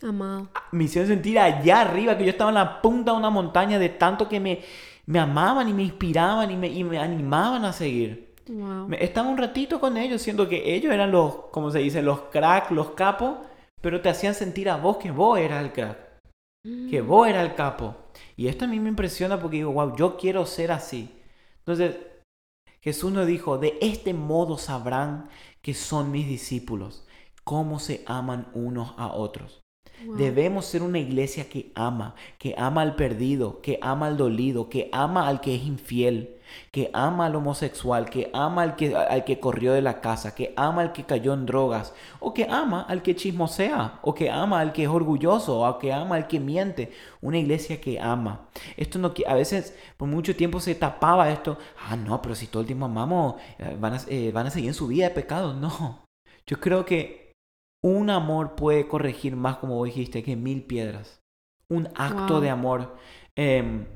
Amado. 0.03 0.49
me 0.73 0.85
hicieron 0.85 1.09
sentir 1.09 1.39
allá 1.39 1.81
arriba, 1.83 2.17
que 2.17 2.25
yo 2.25 2.31
estaba 2.31 2.51
en 2.51 2.57
la 2.57 2.83
punta 2.83 3.13
de 3.13 3.19
una 3.19 3.31
montaña 3.31 3.79
de 3.79 3.89
tanto 3.89 4.29
que 4.29 4.41
me, 4.41 4.61
me 5.07 5.19
amaban 5.19 5.69
y 5.69 5.73
me 5.73 5.83
inspiraban 5.83 6.51
y 6.51 6.57
me, 6.57 6.69
y 6.69 6.85
me 6.85 6.99
animaban 6.99 7.65
a 7.65 7.73
seguir. 7.73 8.33
Wow. 8.49 8.89
Estaba 8.99 9.29
un 9.29 9.39
ratito 9.39 9.81
con 9.81 9.97
ellos, 9.97 10.21
siendo 10.21 10.49
que 10.49 10.75
ellos 10.75 10.93
eran 10.93 11.13
los, 11.13 11.35
como 11.53 11.71
se 11.71 11.79
dice, 11.79 12.03
los 12.03 12.23
cracks, 12.23 12.71
los 12.71 12.91
capos, 12.91 13.39
pero 13.83 14.01
te 14.01 14.09
hacían 14.09 14.35
sentir 14.35 14.71
a 14.71 14.77
vos 14.77 14.97
que 14.97 15.11
vos 15.11 15.39
eras 15.39 15.63
el 15.63 15.73
crack 15.73 16.13
que 16.89 17.01
vos 17.01 17.29
eras 17.29 17.45
el 17.45 17.55
capo. 17.55 17.97
Y 18.37 18.47
esto 18.47 18.65
a 18.65 18.69
mí 18.69 18.79
me 18.79 18.89
impresiona 18.89 19.41
porque 19.41 19.59
digo, 19.59 19.73
wow, 19.73 19.97
yo 19.97 20.17
quiero 20.17 20.47
ser 20.47 20.71
así. 20.71 21.11
Entonces, 21.59 21.97
Jesús 22.81 23.13
nos 23.13 23.27
dijo, 23.27 23.59
de 23.59 23.79
este 23.81 24.15
modo 24.15 24.59
sabrán 24.59 25.29
que 25.61 25.75
son 25.75 26.11
mis 26.11 26.27
discípulos, 26.27 27.07
cómo 27.45 27.79
se 27.79 28.03
aman 28.07 28.49
unos 28.55 28.95
a 28.97 29.13
otros. 29.13 29.61
Wow. 30.05 30.17
Debemos 30.17 30.67
ser 30.67 30.83
una 30.83 30.99
iglesia 30.99 31.49
que 31.49 31.73
ama, 31.75 32.15
que 32.39 32.55
ama 32.57 32.83
al 32.83 32.97
perdido, 32.97 33.61
que 33.61 33.79
ama 33.83 34.07
al 34.07 34.17
dolido, 34.17 34.69
que 34.69 34.89
ama 34.93 35.29
al 35.29 35.41
que 35.41 35.55
es 35.55 35.63
infiel, 35.63 36.39
que 36.71 36.91
ama 36.93 37.27
al 37.27 37.37
homosexual, 37.37 38.09
que 38.11 38.31
ama 38.33 38.63
al 38.63 38.77
que, 38.77 38.95
al 38.97 39.25
que 39.25 39.41
corrió 39.41 39.73
de 39.73 39.83
la 39.83 40.01
casa, 40.01 40.35
que 40.35 40.53
ama 40.57 40.83
al 40.83 40.93
que 40.93 41.05
cayó 41.05 41.35
en 41.35 41.47
drogas, 41.47 41.95
o 42.21 42.33
que 42.35 42.45
ama 42.51 42.83
al 42.83 43.03
que 43.03 43.17
chismosea, 43.17 43.99
o 44.03 44.15
que 44.15 44.31
ama 44.31 44.61
al 44.61 44.73
que 44.73 44.85
es 44.85 44.89
orgulloso, 44.89 45.61
o 45.61 45.79
que 45.79 45.93
ama 45.93 46.17
al 46.17 46.27
que 46.27 46.41
miente. 46.41 46.93
Una 47.21 47.39
iglesia 47.39 47.81
que 47.81 48.01
ama. 48.01 48.49
Esto 48.77 48.99
no 48.99 49.13
a 49.27 49.35
veces 49.35 49.77
por 49.97 50.09
mucho 50.09 50.35
tiempo 50.37 50.61
se 50.61 50.75
tapaba 50.75 51.31
esto. 51.31 51.59
Ah, 51.89 51.97
no, 51.97 52.21
pero 52.23 52.35
si 52.35 52.47
todo 52.47 52.61
el 52.61 52.67
tiempo 52.67 52.87
amamos, 52.87 53.35
eh, 53.59 53.77
van 53.79 53.95
a, 53.95 54.01
eh, 54.09 54.31
van 54.33 54.47
a 54.47 54.51
seguir 54.51 54.69
en 54.69 54.75
su 54.75 54.87
vida 54.89 55.09
de 55.09 55.15
pecado. 55.15 55.53
No. 55.63 56.05
Yo 56.47 56.59
creo 56.61 56.85
que 56.85 57.33
un 57.85 58.11
amor 58.11 58.55
puede 58.57 58.89
corregir 58.89 59.37
más, 59.37 59.57
como 59.59 59.77
vos 59.77 59.87
dijiste, 59.87 60.23
que 60.23 60.37
mil 60.37 60.65
piedras. 60.65 61.21
Un 61.69 61.89
acto 61.95 62.35
Wow. 62.35 62.41
de 62.41 62.51
amor. 62.51 62.97
Em, 63.37 63.87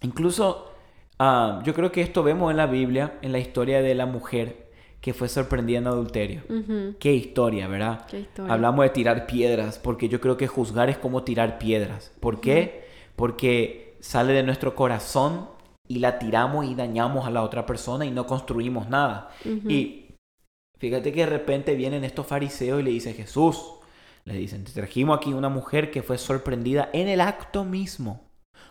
incluso, 0.00 0.71
ah, 1.18 1.62
yo 1.64 1.74
creo 1.74 1.92
que 1.92 2.00
esto 2.00 2.22
vemos 2.22 2.50
en 2.50 2.56
la 2.56 2.66
Biblia, 2.66 3.18
en 3.22 3.32
la 3.32 3.38
historia 3.38 3.82
de 3.82 3.94
la 3.94 4.06
mujer 4.06 4.70
que 5.02 5.12
fue 5.12 5.28
sorprendida 5.28 5.78
en 5.78 5.88
adulterio. 5.88 6.42
Ujú. 6.48 6.94
Qué 7.00 7.12
historia, 7.12 7.66
¿verdad? 7.66 8.06
Qué 8.06 8.20
historia. 8.20 8.52
Hablamos 8.52 8.84
de 8.84 8.90
tirar 8.90 9.26
piedras, 9.26 9.78
porque 9.78 10.08
yo 10.08 10.20
creo 10.20 10.36
que 10.36 10.46
juzgar 10.46 10.88
es 10.90 10.96
como 10.96 11.24
tirar 11.24 11.58
piedras. 11.58 12.12
¿Por 12.20 12.40
qué? 12.40 12.86
Porque 13.16 13.96
sale 14.00 14.32
de 14.32 14.44
nuestro 14.44 14.76
corazón 14.76 15.48
y 15.88 15.98
la 15.98 16.20
tiramos 16.20 16.66
y 16.66 16.76
dañamos 16.76 17.26
a 17.26 17.30
la 17.30 17.42
otra 17.42 17.66
persona 17.66 18.06
y 18.06 18.12
no 18.12 18.26
construimos 18.26 18.88
nada. 18.88 19.30
Ujú. 19.44 19.68
Y 19.68 20.14
fíjate 20.78 21.12
que 21.12 21.20
de 21.20 21.30
repente 21.30 21.74
vienen 21.74 22.04
estos 22.04 22.26
fariseos 22.26 22.80
y 22.80 22.84
le 22.84 22.90
dicen, 22.90 23.14
Jesús, 23.14 23.60
le 24.24 24.34
dicen, 24.34 24.62
te 24.62 24.70
trajimos 24.70 25.16
aquí 25.16 25.32
una 25.32 25.48
mujer 25.48 25.90
que 25.90 26.02
fue 26.02 26.16
sorprendida 26.16 26.90
en 26.92 27.08
el 27.08 27.20
acto 27.20 27.64
mismo. 27.64 28.20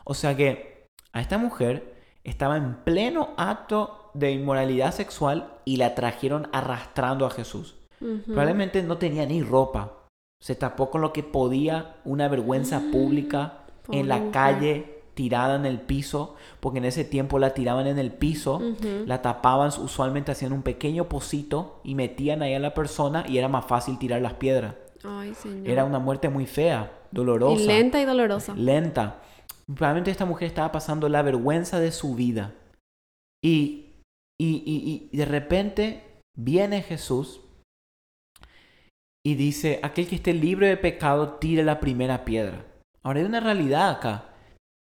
O 0.06 0.14
sea 0.14 0.36
que 0.38 0.88
a 1.12 1.20
esta 1.20 1.38
mujer 1.38 1.91
estaba 2.24 2.58
en 2.58 2.76
pleno 2.84 3.30
acto 3.38 4.10
de 4.14 4.32
inmoralidad 4.32 4.94
sexual 4.94 5.54
y 5.66 5.78
la 5.78 5.96
trajeron 5.96 6.48
arrastrando 6.52 7.26
a 7.26 7.30
Jesús. 7.32 7.76
Probablemente 8.26 8.82
no 8.84 8.98
tenía 8.98 9.26
ni 9.26 9.44
ropa. 9.44 9.94
Se 10.40 10.56
tapó 10.56 10.90
con 10.90 11.02
lo 11.02 11.14
que 11.14 11.22
podía, 11.24 11.98
una 12.04 12.28
vergüenza 12.28 12.82
pública 12.92 13.60
en 13.92 14.08
la 14.08 14.32
calle, 14.32 15.02
tirada 15.14 15.56
en 15.56 15.66
el 15.68 15.80
piso, 15.80 16.36
porque 16.62 16.80
en 16.80 16.86
ese 16.86 17.04
tiempo 17.04 17.38
la 17.38 17.54
tiraban 17.54 17.86
en 17.86 18.00
el 18.00 18.12
piso, 18.12 18.60
la 19.06 19.22
tapaban, 19.22 19.70
usualmente 19.80 20.32
hacían 20.32 20.52
un 20.54 20.64
pequeño 20.64 21.06
pocito 21.10 21.80
y 21.84 21.94
metían 21.96 22.42
ahí 22.42 22.56
a 22.56 22.60
la 22.60 22.74
persona 22.74 23.24
y 23.28 23.38
era 23.38 23.48
más 23.50 23.66
fácil 23.66 24.00
tirar 24.00 24.22
las 24.22 24.34
piedras. 24.34 24.76
Ay, 25.04 25.34
señor. 25.36 25.68
Era 25.68 25.86
una 25.86 26.00
muerte 26.00 26.30
muy 26.30 26.46
fea, 26.48 26.92
dolorosa, 27.12 27.62
Y 27.62 27.68
lenta 27.68 28.02
y 28.02 28.06
dolorosa. 28.06 28.54
lenta. 28.56 29.18
Probablemente 29.76 30.12
esta 30.12 30.26
mujer 30.26 30.48
estaba 30.48 30.72
pasando 30.72 31.08
la 31.10 31.22
vergüenza 31.22 31.80
de 31.80 31.92
su 31.92 32.16
vida. 32.16 32.54
Y, 33.44 33.94
y, 34.40 34.64
y- 34.66 35.10
y 35.12 35.18
de 35.18 35.26
repente 35.26 36.04
viene 36.38 36.82
Jesús 36.82 37.42
y 39.26 39.36
dice, 39.36 39.80
aquel 39.84 40.08
que 40.08 40.16
esté 40.16 40.34
libre 40.34 40.68
de 40.68 40.78
pecado, 40.78 41.36
tire 41.36 41.64
la 41.64 41.80
primera 41.80 42.26
piedra. 42.26 42.66
Ahora 43.04 43.20
hay 43.20 43.26
una 43.26 43.40
realidad 43.40 43.90
acá. 43.92 44.34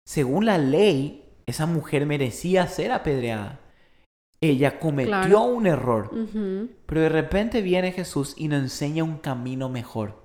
Según 0.08 0.46
la 0.46 0.58
ley, 0.58 1.26
esa 1.46 1.66
mujer 1.66 2.06
merecía 2.06 2.68
ser 2.68 2.92
apedreada. 2.92 3.60
Ella 4.42 4.80
cometió 4.80 5.10
Claro. 5.12 5.44
un 5.44 5.68
error. 5.68 6.10
Pero 6.86 7.02
de 7.02 7.10
repente 7.10 7.62
viene 7.62 7.92
Jesús 7.92 8.34
y 8.38 8.48
nos 8.48 8.62
enseña 8.62 9.04
un 9.04 9.18
camino 9.18 9.68
mejor. 9.68 10.24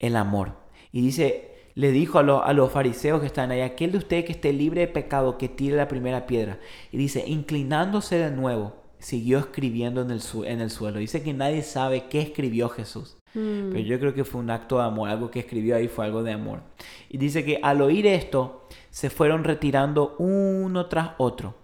El 0.00 0.16
amor. 0.16 0.56
Y 0.90 1.00
dice, 1.02 1.55
le 1.76 1.92
dijo 1.92 2.18
a, 2.18 2.22
los- 2.24 2.42
a 2.44 2.52
los 2.52 2.72
fariseos 2.72 3.20
que 3.20 3.26
están 3.26 3.52
ahí, 3.52 3.60
aquel 3.60 3.92
de 3.92 3.98
ustedes 3.98 4.24
que 4.24 4.32
esté 4.32 4.52
libre 4.52 4.80
de 4.80 4.88
pecado, 4.88 5.38
que 5.38 5.48
tire 5.48 5.76
la 5.76 5.86
primera 5.88 6.26
piedra. 6.26 6.58
Y 6.90 6.96
dice, 6.96 7.22
inclinándose 7.28 8.16
de 8.18 8.30
nuevo, 8.32 8.74
siguió 8.98 9.38
escribiendo 9.38 10.00
en 10.02 10.10
el, 10.10 10.20
su- 10.20 10.44
en 10.44 10.60
el 10.60 10.70
suelo. 10.70 10.98
Dice 10.98 11.22
que 11.22 11.32
nadie 11.34 11.62
sabe 11.62 12.06
qué 12.08 12.20
escribió 12.22 12.68
Jesús. 12.70 13.18
Mm. 13.34 13.70
Pero 13.72 13.80
yo 13.80 14.00
creo 14.00 14.14
que 14.14 14.24
fue 14.24 14.40
un 14.40 14.50
acto 14.50 14.78
de 14.78 14.84
amor, 14.84 15.08
algo 15.10 15.30
que 15.30 15.40
escribió 15.40 15.76
ahí 15.76 15.86
fue 15.86 16.06
algo 16.06 16.22
de 16.22 16.32
amor. 16.32 16.62
Y 17.10 17.18
dice 17.18 17.44
que 17.44 17.60
al 17.62 17.82
oír 17.82 18.06
esto, 18.06 18.66
se 18.90 19.10
fueron 19.10 19.44
retirando 19.44 20.16
uno 20.18 20.86
tras 20.86 21.10
otro, 21.18 21.54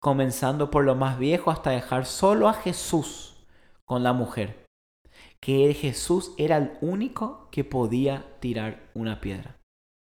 comenzando 0.00 0.70
por 0.70 0.84
lo 0.84 0.94
más 0.94 1.18
viejo 1.18 1.50
hasta 1.50 1.70
dejar 1.70 2.04
solo 2.04 2.46
a 2.48 2.52
Jesús 2.52 3.46
con 3.86 4.02
la 4.02 4.12
mujer. 4.12 4.62
Que 5.40 5.72
Jesús 5.74 6.34
era 6.36 6.58
el 6.58 6.72
único 6.82 7.48
que 7.50 7.64
podía 7.64 8.26
tirar 8.40 8.90
una 8.94 9.20
piedra. 9.20 9.56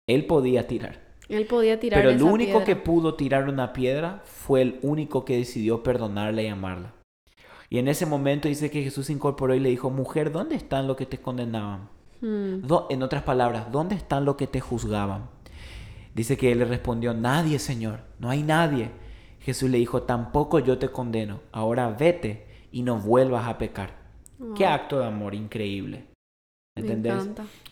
Él 0.06 0.26
podía 0.26 0.66
tirar. 0.66 1.00
Él 1.28 1.46
podía 1.46 1.80
tirar 1.80 2.00
Pero 2.00 2.10
el 2.10 2.16
esa 2.16 2.24
único 2.26 2.64
que 2.64 2.76
pudo 2.76 3.14
tirar 3.14 3.48
una 3.48 3.72
piedra 3.72 4.22
fue 4.24 4.60
el 4.62 4.78
único 4.82 5.24
que 5.24 5.36
decidió 5.38 5.82
perdonarla 5.82 6.42
y 6.42 6.48
amarla. 6.48 6.92
Y 7.70 7.78
en 7.78 7.88
ese 7.88 8.04
momento 8.06 8.46
dice 8.46 8.70
que 8.70 8.82
Jesús 8.82 9.06
se 9.06 9.12
incorporó 9.14 9.54
y 9.54 9.60
le 9.60 9.70
dijo, 9.70 9.88
mujer, 9.90 10.30
¿dónde 10.30 10.54
están 10.54 10.86
los 10.86 10.96
que 10.96 11.06
te 11.06 11.18
condenaban? 11.18 11.88
Mm. 12.20 12.66
Do- 12.66 12.86
En 12.90 13.02
otras 13.02 13.22
palabras, 13.22 13.72
¿dónde 13.72 13.94
están 13.94 14.24
los 14.26 14.36
que 14.36 14.46
te 14.46 14.60
juzgaban? 14.60 15.28
Dice 16.14 16.36
que 16.36 16.52
él 16.52 16.58
le 16.58 16.66
respondió, 16.66 17.14
nadie, 17.14 17.58
Señor, 17.58 18.00
no 18.18 18.30
hay 18.30 18.42
nadie. 18.42 18.90
Jesús 19.40 19.68
le 19.70 19.78
dijo, 19.78 20.02
tampoco 20.02 20.58
yo 20.58 20.78
te 20.78 20.88
condeno, 20.90 21.40
ahora 21.52 21.88
vete 21.90 22.46
y 22.70 22.82
no 22.82 22.98
vuelvas 22.98 23.48
a 23.48 23.58
pecar. 23.58 24.04
Qué 24.56 24.66
acto 24.66 25.00
de 25.00 25.06
amor 25.06 25.34
increíble. 25.34 26.06
¿Entendés? 26.76 27.14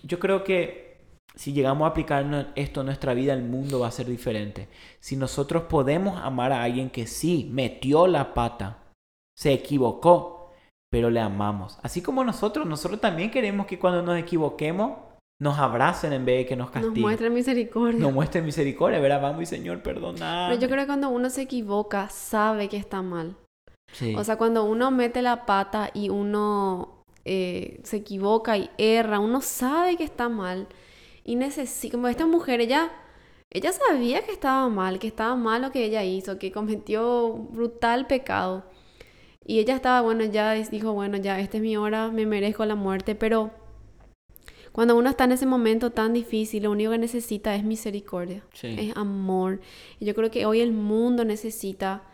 Yo 0.05 0.19
creo 0.19 0.43
que 0.45 0.92
si 1.35 1.53
llegamos 1.53 1.87
a 1.87 1.91
aplicar 1.91 2.53
esto 2.57 2.81
en 2.81 2.87
nuestra 2.87 3.15
vida, 3.15 3.33
el 3.33 3.43
mundo 3.43 3.81
va 3.81 3.89
a 3.89 3.93
ser 3.93 4.07
diferente. 4.07 4.69
Si 5.01 5.17
nosotros 5.17 5.65
podemos 5.65 6.21
amar 6.21 6.53
a 6.53 6.63
alguien 6.63 6.91
que 6.91 7.07
sí 7.07 7.49
metió 7.53 8.07
la 8.07 8.35
pata, 8.35 8.83
se 9.37 9.53
equivocó, 9.53 10.53
pero 10.91 11.11
le 11.11 11.21
amamos. 11.21 11.79
Así 11.83 12.03
como 12.03 12.23
nosotros, 12.23 12.67
nosotros 12.67 13.01
también 13.01 13.31
queremos 13.31 13.67
que 13.67 13.79
cuando 13.79 14.03
nos 14.03 14.19
equivoquemos, 14.19 14.99
nos 15.41 15.59
abracen 15.59 16.13
en 16.13 16.25
vez 16.25 16.39
de 16.39 16.47
que 16.47 16.57
nos 16.57 16.71
castiguen. 16.71 16.95
Nos 16.95 17.03
muestren 17.03 17.35
misericordia. 17.35 18.01
Nos 18.01 18.13
muestren 18.13 18.45
misericordia, 18.45 19.01
¿verdad? 19.01 19.23
Vamos 19.23 19.43
y 19.43 19.47
Señor, 19.47 19.83
perdona. 19.83 20.47
Pero 20.51 20.61
yo 20.61 20.69
creo 20.69 20.83
que 20.83 20.87
cuando 20.87 21.09
uno 21.09 21.31
se 21.31 21.43
equivoca, 21.43 22.09
sabe 22.11 22.69
que 22.69 22.77
está 22.77 23.03
mal. 23.03 23.35
Sí. 23.93 24.15
O 24.15 24.23
sea, 24.23 24.37
cuando 24.37 24.65
uno 24.65 24.91
mete 24.91 25.21
la 25.21 25.45
pata 25.45 25.91
y 25.93 26.11
uno 26.11 27.03
eh, 27.25 27.81
se 27.83 27.97
equivoca 27.97 28.57
y 28.57 28.71
erra, 28.79 29.19
uno 29.19 29.41
sabe 29.41 29.97
que 29.97 30.05
está 30.05 30.29
mal. 30.29 30.69
Y 31.25 31.37
necesita, 31.37 31.97
como 31.97 32.09
esta 32.09 32.27
mujer, 32.27 32.61
ella, 32.61 32.91
ella 33.51 33.73
sabía 33.73 34.23
que 34.25 34.33
estaba 34.33 34.69
mal, 34.69 34.99
que 34.99 35.07
estaba 35.07 35.37
mal 35.37 35.63
lo 35.63 35.71
que 35.71 35.85
ella 35.85 36.05
hizo, 36.05 36.39
que 36.39 36.53
cometió 36.53 37.33
brutal 37.35 38.07
pecado. 38.07 38.65
Y 39.45 39.59
ella 39.59 39.75
estaba, 39.75 40.01
bueno, 40.01 40.25
ya 40.25 40.53
dijo, 40.53 40.93
bueno, 40.93 41.17
ya, 41.17 41.41
esta 41.41 41.57
es 41.57 41.63
mi 41.63 41.77
hora, 41.77 42.11
me 42.11 42.27
merezco 42.27 42.65
la 42.65 42.77
muerte, 42.77 43.15
pero 43.15 43.51
cuando 44.73 44.97
uno 44.97 45.11
está 45.11 45.25
en 45.25 45.33
ese 45.33 45.47
momento 45.47 45.91
tan 45.91 46.15
difícil, 46.15 46.63
lo 46.63 46.71
único 46.71 46.93
que 46.93 46.99
necesita 46.99 47.55
es 47.55 47.63
misericordia, 47.63 48.43
es 48.63 48.97
amor. 48.97 49.61
Y 50.01 50.07
yo 50.07 50.15
creo 50.15 50.31
que 50.31 50.47
hoy 50.47 50.61
el 50.61 50.73
mundo 50.73 51.25
necesita 51.25 52.05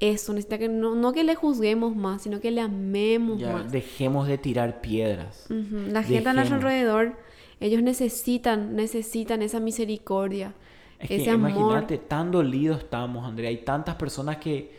eso, 0.00 0.32
necesita 0.32 0.58
que 0.58 0.68
no, 0.68 1.12
que 1.12 1.22
le 1.22 1.36
juzguemos 1.36 1.94
más, 1.94 2.22
sino 2.22 2.40
que 2.40 2.50
le 2.50 2.62
amemos 2.62 3.40
más. 3.40 3.70
Dejemos 3.70 4.26
de 4.26 4.38
tirar 4.38 4.80
piedras. 4.80 5.46
La 5.48 6.02
gente 6.02 6.28
a 6.28 6.32
nuestro 6.32 6.56
alrededor, 6.56 7.16
ellos 7.60 7.82
necesitan, 7.82 8.74
necesitan 8.74 9.42
esa 9.42 9.60
misericordia. 9.60 10.54
Es 10.98 11.10
ese 11.10 11.24
que 11.24 11.30
amor. 11.30 11.50
imagínate, 11.50 11.98
tan 11.98 12.30
dolidos 12.30 12.78
estamos, 12.78 13.26
Andrea. 13.26 13.50
Hay 13.50 13.58
tantas 13.58 13.96
personas 13.96 14.38
que 14.38 14.72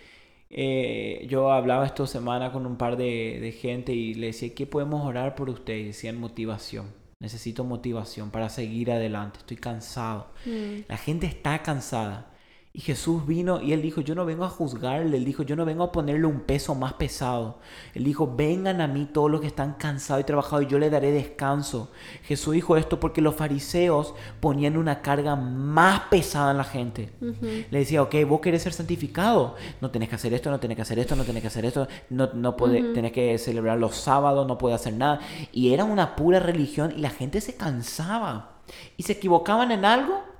eh, 0.49 1.25
yo 1.29 1.51
hablaba 1.51 1.85
esta 1.85 2.05
semana 2.05 2.51
con 2.51 2.65
un 2.65 2.75
par 2.75 2.97
de, 2.97 3.39
de 3.39 3.51
gente 3.51 3.93
y 3.93 4.15
le 4.15 4.27
decía, 4.27 4.53
¿qué 4.53 4.65
podemos 4.67 5.05
orar 5.05 5.35
por 5.35 5.49
ustedes? 5.49 5.85
Decían 5.87 6.19
motivación. 6.19 6.87
Necesito 7.19 7.63
motivación 7.63 8.31
para 8.31 8.49
seguir 8.49 8.91
adelante. 8.91 9.39
Estoy 9.39 9.57
cansado. 9.57 10.27
Mm. 10.45 10.85
La 10.87 10.97
gente 10.97 11.27
está 11.27 11.61
cansada. 11.61 12.30
Y 12.73 12.79
Jesús 12.79 13.27
vino 13.27 13.61
y 13.61 13.73
él 13.73 13.81
dijo, 13.81 13.99
yo 13.99 14.15
no 14.15 14.25
vengo 14.25 14.45
a 14.45 14.49
juzgarle, 14.49 15.17
él 15.17 15.25
dijo, 15.25 15.43
yo 15.43 15.57
no 15.57 15.65
vengo 15.65 15.83
a 15.83 15.91
ponerle 15.91 16.25
un 16.25 16.39
peso 16.39 16.73
más 16.73 16.93
pesado. 16.93 17.59
Él 17.93 18.05
dijo, 18.05 18.33
vengan 18.33 18.79
a 18.79 18.87
mí 18.87 19.09
todos 19.11 19.29
los 19.29 19.41
que 19.41 19.47
están 19.47 19.73
cansados 19.73 20.21
y 20.21 20.25
trabajados 20.25 20.63
y 20.63 20.67
yo 20.67 20.79
le 20.79 20.89
daré 20.89 21.11
descanso. 21.11 21.91
Jesús 22.23 22.53
dijo 22.53 22.77
esto 22.77 22.97
porque 22.97 23.19
los 23.19 23.35
fariseos 23.35 24.13
ponían 24.39 24.77
una 24.77 25.01
carga 25.01 25.35
más 25.35 26.03
pesada 26.09 26.51
en 26.51 26.57
la 26.57 26.63
gente. 26.63 27.11
Le 27.19 27.77
decía, 27.77 28.03
ok, 28.03 28.15
vos 28.25 28.39
querés 28.39 28.63
ser 28.63 28.71
santificado, 28.71 29.55
no 29.81 29.91
tenés 29.91 30.07
que 30.07 30.15
hacer 30.15 30.33
esto, 30.33 30.49
no 30.49 30.61
tenés 30.61 30.77
que 30.77 30.83
hacer 30.83 30.97
esto, 30.97 31.17
no 31.17 31.25
tenés 31.25 31.41
que 31.41 31.47
hacer 31.47 31.65
esto, 31.65 31.89
no, 32.09 32.29
no 32.33 32.55
tenés 32.55 33.11
que 33.11 33.37
celebrar 33.37 33.79
los 33.79 33.97
sábados, 33.97 34.47
no 34.47 34.57
puedes 34.57 34.79
hacer 34.79 34.93
nada. 34.93 35.19
Y 35.51 35.73
era 35.73 35.83
una 35.83 36.15
pura 36.15 36.39
religión 36.39 36.93
y 36.95 37.01
la 37.01 37.09
gente 37.09 37.41
se 37.41 37.55
cansaba. 37.55 38.61
Y 38.95 39.03
se 39.03 39.11
equivocaban 39.11 39.73
en 39.73 39.83
algo 39.83 40.30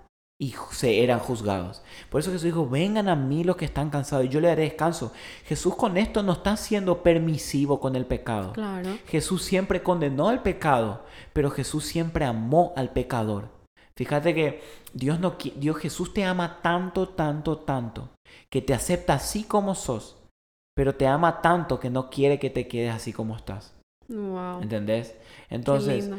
y 0.42 0.56
se 0.72 1.04
eran 1.04 1.20
juzgados. 1.20 1.84
Por 2.10 2.20
eso 2.20 2.32
Jesús 2.32 2.46
dijo, 2.46 2.68
vengan 2.68 3.10
a 3.10 3.16
mí 3.16 3.44
los 3.44 3.58
que 3.58 3.66
están 3.66 3.92
cansados 3.92 4.26
y 4.26 4.30
yo 4.30 4.40
le 4.40 4.48
daré 4.48 4.64
descanso. 4.64 5.14
Jesús 5.46 5.76
con 5.76 5.98
esto 5.98 6.24
no 6.24 6.34
está 6.34 6.58
siendo 6.58 7.04
permisivo 7.04 7.80
con 7.80 7.96
el 7.96 8.08
pecado. 8.08 8.54
Claro. 8.54 8.90
Jesús 9.06 9.44
siempre 9.44 9.84
condenó 9.84 10.32
el 10.32 10.40
pecado, 10.40 11.06
pero 11.32 11.52
Jesús 11.52 11.86
siempre 11.86 12.26
amó 12.26 12.74
al 12.76 12.90
pecador. 12.90 13.50
Fíjate 13.96 14.34
que 14.34 14.64
Dios, 14.94 15.20
no, 15.20 15.36
Dios 15.58 15.78
Jesús 15.78 16.12
te 16.12 16.24
ama 16.24 16.60
tanto, 16.64 17.10
tanto, 17.10 17.60
tanto, 17.60 18.10
que 18.50 18.64
te 18.64 18.74
acepta 18.74 19.14
así 19.14 19.44
como 19.44 19.76
sos, 19.76 20.18
pero 20.76 20.96
te 20.96 21.06
ama 21.06 21.44
tanto 21.44 21.80
que 21.80 21.92
no 21.92 22.10
quiere 22.10 22.40
que 22.40 22.50
te 22.50 22.68
quedes 22.68 22.96
así 22.96 23.14
como 23.14 23.36
estás. 23.36 23.76
Wow. 24.08 24.64
¿Entendés? 24.64 25.16
Entonces, 25.52 26.10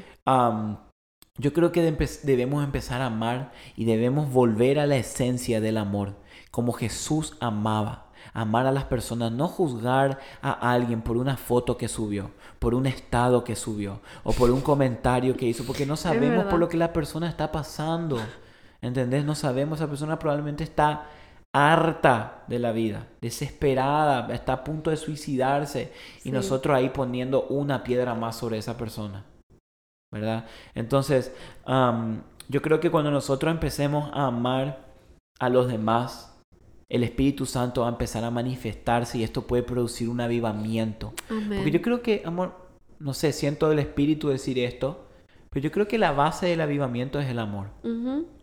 yo 1.38 1.52
creo 1.54 1.72
que 1.72 1.82
debemos 2.24 2.62
empezar 2.62 3.00
a 3.00 3.06
amar 3.06 3.52
y 3.74 3.86
debemos 3.86 4.30
volver 4.30 4.78
a 4.78 4.86
la 4.86 4.96
esencia 4.96 5.60
del 5.60 5.78
amor, 5.78 6.16
como 6.50 6.72
Jesús 6.72 7.36
amaba. 7.40 8.08
Amar 8.34 8.66
a 8.66 8.72
las 8.72 8.84
personas, 8.84 9.32
no 9.32 9.48
juzgar 9.48 10.20
a 10.42 10.72
alguien 10.72 11.02
por 11.02 11.16
una 11.16 11.36
foto 11.36 11.76
que 11.76 11.88
subió, 11.88 12.30
por 12.58 12.74
un 12.74 12.86
estado 12.86 13.44
que 13.44 13.56
subió 13.56 14.00
o 14.22 14.32
por 14.32 14.50
un 14.50 14.60
comentario 14.60 15.36
que 15.36 15.46
hizo, 15.46 15.64
porque 15.64 15.86
no 15.86 15.96
sabemos 15.96 16.44
por 16.44 16.60
lo 16.60 16.68
que 16.68 16.76
la 16.76 16.92
persona 16.92 17.28
está 17.28 17.50
pasando. 17.50 18.20
¿Entendés? 18.80 19.24
No 19.24 19.34
sabemos, 19.34 19.80
esa 19.80 19.88
persona 19.88 20.18
probablemente 20.18 20.62
está 20.62 21.08
harta 21.52 22.44
de 22.46 22.58
la 22.58 22.72
vida, 22.72 23.08
desesperada, 23.20 24.32
está 24.32 24.52
a 24.52 24.64
punto 24.64 24.90
de 24.90 24.96
suicidarse 24.96 25.92
y 26.24 26.30
nosotros 26.30 26.76
ahí 26.76 26.90
poniendo 26.90 27.46
una 27.48 27.82
piedra 27.82 28.14
más 28.14 28.36
sobre 28.36 28.58
esa 28.58 28.76
persona. 28.76 29.24
¿Verdad? 30.12 30.44
Entonces, 30.74 31.32
yo 31.66 32.62
creo 32.62 32.78
que 32.78 32.90
cuando 32.90 33.10
nosotros 33.10 33.50
empecemos 33.50 34.10
a 34.12 34.26
amar 34.26 34.86
a 35.40 35.48
los 35.48 35.66
demás, 35.66 36.28
el 36.88 37.02
Espíritu 37.02 37.46
Santo 37.46 37.80
va 37.80 37.88
a 37.88 37.90
empezar 37.90 38.22
a 38.22 38.30
manifestarse 38.30 39.16
y 39.18 39.24
esto 39.24 39.46
puede 39.46 39.62
producir 39.62 40.10
un 40.10 40.20
avivamiento. 40.20 41.14
Porque 41.28 41.70
yo 41.70 41.80
creo 41.80 42.02
que, 42.02 42.22
amor, 42.26 42.54
no 42.98 43.14
sé, 43.14 43.32
siento 43.32 43.72
el 43.72 43.78
Espíritu 43.78 44.28
decir 44.28 44.58
esto, 44.58 45.08
pero 45.48 45.64
yo 45.64 45.72
creo 45.72 45.88
que 45.88 45.98
la 45.98 46.12
base 46.12 46.46
del 46.46 46.60
avivamiento 46.60 47.18
es 47.18 47.28
el 47.28 47.38
amor. 47.38 47.70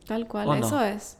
Tal 0.05 0.27
cual, 0.27 0.59
eso 0.59 0.83
es. 0.83 1.17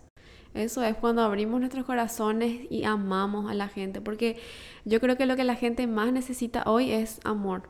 Eso 0.56 0.84
es 0.84 0.96
cuando 0.96 1.22
abrimos 1.22 1.60
nuestros 1.60 1.86
corazones 1.86 2.66
y 2.72 2.84
amamos 2.84 3.52
a 3.52 3.54
la 3.54 3.68
gente, 3.68 4.02
porque 4.02 4.40
yo 4.84 5.00
creo 5.00 5.16
que 5.16 5.28
lo 5.28 5.36
que 5.36 5.44
la 5.44 5.54
gente 5.54 5.86
más 5.86 6.12
necesita 6.12 6.64
hoy 6.66 6.92
es 6.92 7.20
amor 7.24 7.70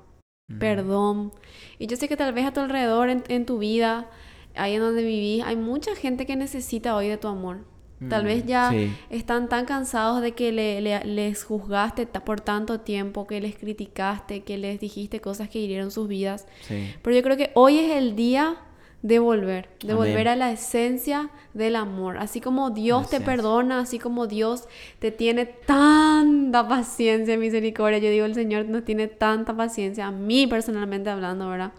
perdón. 0.57 1.31
Y 1.77 1.87
yo 1.87 1.97
sé 1.97 2.07
que 2.07 2.17
tal 2.17 2.33
vez 2.33 2.45
a 2.45 2.53
tu 2.53 2.59
alrededor, 2.59 3.09
en, 3.09 3.45
tu 3.45 3.59
vida, 3.59 4.09
ahí 4.55 4.75
en 4.75 4.81
donde 4.81 5.03
vivís, 5.03 5.43
hay 5.43 5.55
mucha 5.55 5.95
gente 5.95 6.25
que 6.25 6.35
necesita 6.35 6.95
hoy 6.95 7.07
de 7.07 7.17
tu 7.17 7.27
amor. 7.27 7.65
Tal 8.07 8.23
vez 8.23 8.45
mm, 8.45 8.47
ya 8.47 8.73
están 9.09 9.49
tan 9.49 9.65
cansados 9.65 10.21
de 10.21 10.31
que 10.31 10.53
les 10.53 11.43
juzgaste 11.43 12.05
por 12.05 12.39
tanto 12.39 12.79
tiempo, 12.79 13.27
que 13.27 13.41
les 13.41 13.57
criticaste, 13.57 14.43
que 14.43 14.57
les 14.57 14.79
dijiste 14.79 15.19
cosas 15.19 15.49
que 15.49 15.59
hirieron 15.59 15.91
sus 15.91 16.07
vidas. 16.07 16.47
Pero 16.67 17.15
yo 17.15 17.21
creo 17.21 17.35
que 17.35 17.51
hoy 17.55 17.79
es 17.79 17.91
el 17.91 18.15
día 18.15 18.57
de 19.01 19.19
volver, 19.19 19.69
de 19.81 19.93
volver 19.93 20.27
a 20.27 20.35
la 20.35 20.51
esencia 20.51 21.29
del 21.53 21.75
amor. 21.75 22.17
Así 22.17 22.41
como 22.41 22.69
Dios 22.69 23.09
te 23.09 23.21
perdona, 23.21 23.79
así 23.79 23.97
como 23.97 24.27
Dios 24.27 24.67
te 24.99 25.11
tiene 25.11 25.45
tanta 25.45 26.67
paciencia 26.67 27.33
y 27.33 27.37
misericordia. 27.37 27.99
Yo 27.99 28.09
digo, 28.09 28.25
el 28.25 28.35
Señor 28.35 28.65
nos 28.65 28.83
tiene 28.83 29.07
tanta 29.07 29.55
paciencia, 29.55 30.07
a 30.07 30.11
mí 30.11 30.47
personalmente 30.47 31.09
hablando, 31.09 31.47
¿verdad? 31.49 31.71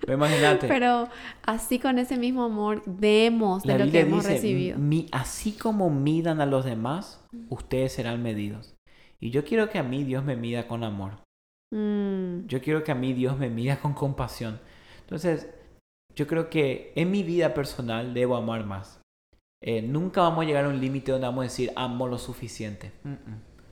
Pero 0.00 0.14
imagínate. 0.14 0.68
Pero 0.68 1.08
así 1.42 1.78
con 1.78 1.98
ese 1.98 2.16
mismo 2.16 2.44
amor 2.44 2.82
demos 2.84 3.62
de 3.62 3.78
lo 3.78 3.90
que 3.90 4.00
hemos 4.00 4.24
recibido. 4.24 4.78
así 5.12 5.52
como 5.52 5.90
midan 5.90 6.40
a 6.40 6.46
los 6.46 6.64
demás, 6.64 7.24
ustedes 7.48 7.92
serán 7.92 8.22
medidos. 8.22 8.76
Y 9.18 9.30
yo 9.30 9.44
quiero 9.44 9.70
que 9.70 9.78
a 9.78 9.82
mí 9.82 10.04
Dios 10.04 10.22
me 10.22 10.36
mida 10.36 10.68
con 10.68 10.84
amor. 10.84 11.24
Mm. 11.70 12.46
Yo 12.46 12.60
quiero 12.60 12.84
que 12.84 12.92
a 12.92 12.94
mí 12.94 13.14
Dios 13.14 13.38
me 13.38 13.48
mida 13.48 13.80
con 13.80 13.94
compasión. 13.94 14.60
Entonces, 15.04 15.48
yo 16.14 16.26
creo 16.26 16.50
que 16.50 16.92
en 16.96 17.10
mi 17.10 17.22
vida 17.22 17.54
personal 17.54 18.14
debo 18.14 18.36
amar 18.36 18.64
más. 18.64 19.00
Eh, 19.62 19.82
nunca 19.82 20.20
vamos 20.22 20.44
a 20.44 20.46
llegar 20.46 20.66
a 20.66 20.68
un 20.68 20.80
límite 20.80 21.12
donde 21.12 21.26
vamos 21.26 21.42
a 21.42 21.44
decir 21.44 21.72
amo 21.76 22.06
lo 22.06 22.18
suficiente. 22.18 22.92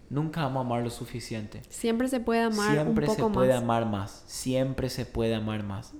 Nunca 0.08 0.42
vamos 0.42 0.62
a 0.62 0.66
amar 0.66 0.82
lo 0.82 0.90
suficiente. 0.90 1.62
Siempre 1.68 2.08
se 2.08 2.20
puede 2.20 2.40
amar 2.40 2.72
Siempre 2.72 3.06
un 3.06 3.14
poco 3.14 3.28
se 3.28 3.34
puede 3.34 3.52
amar 3.52 3.86
más. 3.86 4.24
Siempre 4.26 4.88
se 4.90 5.06
puede 5.06 5.34
amar 5.34 5.62
más. 5.62 5.94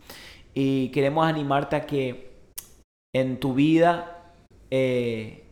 Y 0.54 0.90
queremos 0.90 1.26
animarte 1.26 1.76
a 1.76 1.86
que 1.86 2.32
en 3.14 3.40
tu 3.40 3.54
vida 3.54 4.32
eh, 4.70 5.46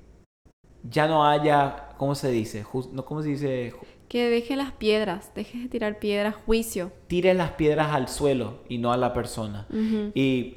ya 0.82 1.06
no 1.06 1.26
haya, 1.26 1.90
¿cómo 1.98 2.14
se 2.14 2.30
dice? 2.30 2.64
¿Cómo 2.64 3.22
se 3.22 3.28
dice? 3.28 3.74
Que 4.10 4.28
deje 4.28 4.56
las 4.56 4.72
piedras, 4.72 5.32
deje 5.36 5.56
de 5.58 5.68
tirar 5.68 6.00
piedras, 6.00 6.34
juicio. 6.34 6.90
Tire 7.06 7.32
las 7.32 7.52
piedras 7.52 7.94
al 7.94 8.08
suelo 8.08 8.58
y 8.68 8.78
no 8.78 8.92
a 8.92 8.96
la 8.96 9.12
persona. 9.12 9.68
Y 10.14 10.56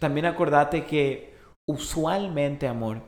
también 0.00 0.26
acordate 0.26 0.84
que 0.84 1.36
usualmente, 1.68 2.66
amor, 2.66 3.02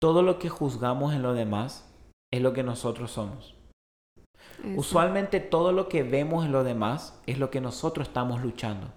todo 0.00 0.22
lo 0.22 0.38
que 0.38 0.48
juzgamos 0.48 1.14
en 1.14 1.22
lo 1.22 1.34
demás 1.34 1.92
es 2.32 2.42
lo 2.42 2.52
que 2.52 2.62
nosotros 2.62 3.10
somos. 3.10 3.56
Usualmente 4.76 5.40
todo 5.40 5.72
lo 5.72 5.88
que 5.88 6.04
vemos 6.04 6.44
en 6.44 6.52
lo 6.52 6.62
demás 6.62 7.20
es 7.26 7.38
lo 7.38 7.50
que 7.50 7.60
nosotros 7.60 8.06
estamos 8.06 8.40
luchando. 8.40 8.92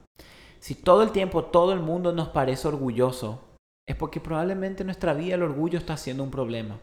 Si 0.59 0.75
todo 0.75 1.01
el 1.01 1.09
tiempo 1.13 1.45
todo 1.45 1.73
el 1.73 1.79
mundo 1.79 2.11
nos 2.11 2.27
parece 2.27 2.67
orgulloso, 2.67 3.44
es 3.87 3.95
porque 3.95 4.19
probablemente 4.19 4.83
en 4.83 4.87
nuestra 4.87 5.13
vida 5.13 5.35
el 5.35 5.43
orgullo 5.43 5.77
está 5.77 5.95
siendo 5.95 6.23
un 6.23 6.31
problema. 6.31 6.79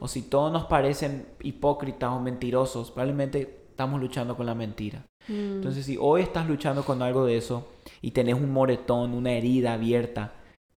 O 0.00 0.08
si 0.08 0.22
todos 0.22 0.52
nos 0.52 0.64
parecen 0.64 1.26
hipócritas 1.42 2.10
o 2.10 2.20
mentirosos, 2.20 2.90
probablemente 2.90 3.66
estamos 3.70 4.00
luchando 4.00 4.36
con 4.36 4.46
la 4.46 4.54
mentira. 4.54 5.06
Mm. 5.28 5.32
Entonces, 5.56 5.86
si 5.86 5.96
hoy 6.00 6.22
estás 6.22 6.48
luchando 6.48 6.84
con 6.84 7.02
algo 7.02 7.24
de 7.24 7.36
eso 7.36 7.68
y 8.02 8.10
tenés 8.10 8.34
un 8.34 8.52
moretón, 8.52 9.14
una 9.14 9.32
herida 9.32 9.74
abierta, 9.74 10.32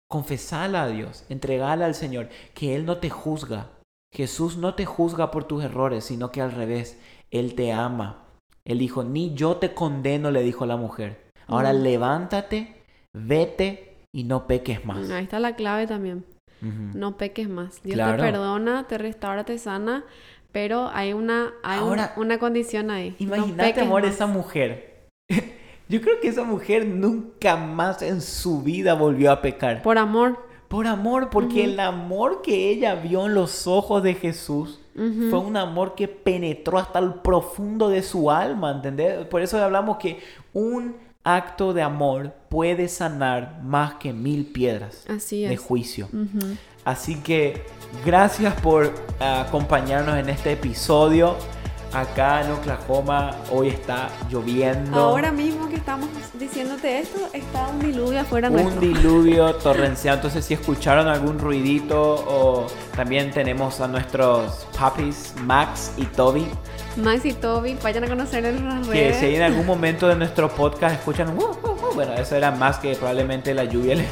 confesala 0.09 0.83
a 0.83 0.87
Dios, 0.89 1.23
entregala 1.29 1.85
al 1.85 1.95
Señor, 1.95 2.27
que 2.53 2.75
Él 2.75 2.85
no 2.85 2.97
te 2.97 3.09
juzga. 3.09 3.69
Jesús 4.13 4.57
no 4.57 4.75
te 4.75 4.85
juzga 4.85 5.31
por 5.31 5.45
tus 5.45 5.63
errores, 5.63 6.03
sino 6.03 6.31
que 6.31 6.41
al 6.41 6.51
revés, 6.51 6.99
Él 7.31 7.55
te 7.55 7.71
ama. 7.71 8.25
Él 8.65 8.77
dijo, 8.79 9.05
ni 9.05 9.33
yo 9.35 9.55
te 9.55 9.73
condeno, 9.73 10.31
le 10.31 10.43
dijo 10.43 10.65
la 10.65 10.75
mujer. 10.75 11.31
Ahora 11.47 11.71
Mm. 11.71 11.77
levántate, 11.77 12.83
vete 13.13 13.90
y 14.13 14.23
no 14.23 14.47
peques 14.47 14.85
más. 14.85 15.09
Ahí 15.09 15.23
está 15.23 15.39
la 15.39 15.55
clave 15.55 15.87
también. 15.87 16.25
Ujú. 16.61 16.97
No 16.97 17.17
peques 17.17 17.49
más. 17.49 17.81
Dios 17.83 17.95
Claro. 17.95 18.17
te 18.17 18.23
perdona, 18.31 18.87
te 18.87 18.97
restaura, 18.97 19.43
te 19.45 19.57
sana, 19.57 20.03
pero 20.51 20.89
hay 20.93 21.13
una, 21.13 21.51
hay 21.63 21.79
un- 21.79 21.87
Ahora, 21.87 22.13
una 22.17 22.37
condición 22.37 22.91
ahí. 22.91 23.15
No 23.19 23.35
Imagínate, 23.35 23.69
peques 23.69 23.83
amor, 23.83 24.03
más. 24.03 24.13
esa 24.13 24.27
mujer. 24.27 25.07
Yo 25.89 26.01
creo 26.01 26.19
que 26.21 26.27
esa 26.29 26.43
mujer 26.43 26.85
nunca 26.85 27.57
más 27.57 28.01
en 28.01 28.21
su 28.21 28.61
vida 28.61 28.93
volvió 28.93 29.31
a 29.31 29.41
pecar. 29.41 29.81
Por 29.81 29.97
amor. 29.97 30.49
Por 30.67 30.87
amor, 30.87 31.29
porque 31.29 31.61
Ujú. 31.63 31.71
el 31.71 31.79
amor 31.81 32.41
que 32.41 32.69
ella 32.69 32.95
vio 32.95 33.25
en 33.25 33.33
los 33.33 33.67
ojos 33.67 34.01
de 34.03 34.13
Jesús 34.13 34.79
Ujú. 34.95 35.29
fue 35.29 35.39
un 35.39 35.57
amor 35.57 35.95
que 35.95 36.07
penetró 36.07 36.77
hasta 36.77 36.99
el 36.99 37.15
profundo 37.15 37.89
de 37.89 38.01
su 38.03 38.31
alma, 38.31 38.71
¿entendés? 38.71 39.25
Por 39.27 39.41
eso 39.41 39.61
hablamos 39.61 39.97
que 39.97 40.19
un 40.53 40.95
acto 41.23 41.73
de 41.73 41.81
amor 41.81 42.33
puede 42.49 42.87
sanar 42.87 43.61
más 43.63 43.95
que 43.95 44.11
mil 44.13 44.45
piedras 44.47 45.05
Así 45.07 45.43
de 45.45 45.57
juicio. 45.57 46.09
Así 46.83 47.15
que 47.21 47.63
gracias 48.05 48.53
por 48.61 48.85
eh, 48.85 48.91
acompañarnos 49.19 50.17
en 50.17 50.29
este 50.29 50.53
episodio. 50.53 51.35
Acá 51.93 52.41
en 52.45 52.51
Oklahoma 52.51 53.35
hoy 53.51 53.67
está 53.67 54.07
lloviendo. 54.29 54.97
Ahora 54.97 55.29
mismo 55.31 55.67
que 55.67 55.75
estamos 55.75 56.07
diciéndote 56.39 56.99
esto, 56.99 57.19
está 57.33 57.67
un 57.67 57.79
diluvio 57.79 58.21
afuera 58.21 58.47
un 58.49 58.55
nuestro. 58.55 58.79
diluvio 58.79 59.55
torrencial. 59.63 60.15
Entonces, 60.15 60.45
si 60.45 60.53
escucharon 60.53 61.07
algún 61.09 61.37
ruidito, 61.37 62.13
o 62.27 62.67
también 62.95 63.31
tenemos 63.31 63.81
a 63.81 63.89
nuestros 63.89 64.65
papis 64.79 65.33
Max 65.43 65.91
y 65.97 66.05
Toby, 66.05 66.47
Max 66.97 67.25
y 67.25 67.33
Toby, 67.33 67.77
vayan 67.81 68.03
a 68.03 68.07
conocer 68.07 68.45
en 68.45 68.57
que 68.83 68.91
redes. 68.91 69.17
si 69.17 69.35
en 69.35 69.41
algún 69.41 69.65
momento 69.65 70.07
de 70.07 70.15
nuestro 70.15 70.49
podcast 70.49 70.95
escuchan, 70.95 71.37
"Uh, 71.37 71.41
uh, 71.41 71.69
uh", 71.69 71.93
bueno, 71.95 72.13
eso 72.13 72.35
era 72.35 72.51
más 72.51 72.77
que 72.77 72.95
probablemente 72.95 73.53
la 73.53 73.63
lluvia 73.63 73.95
le, 73.95 74.05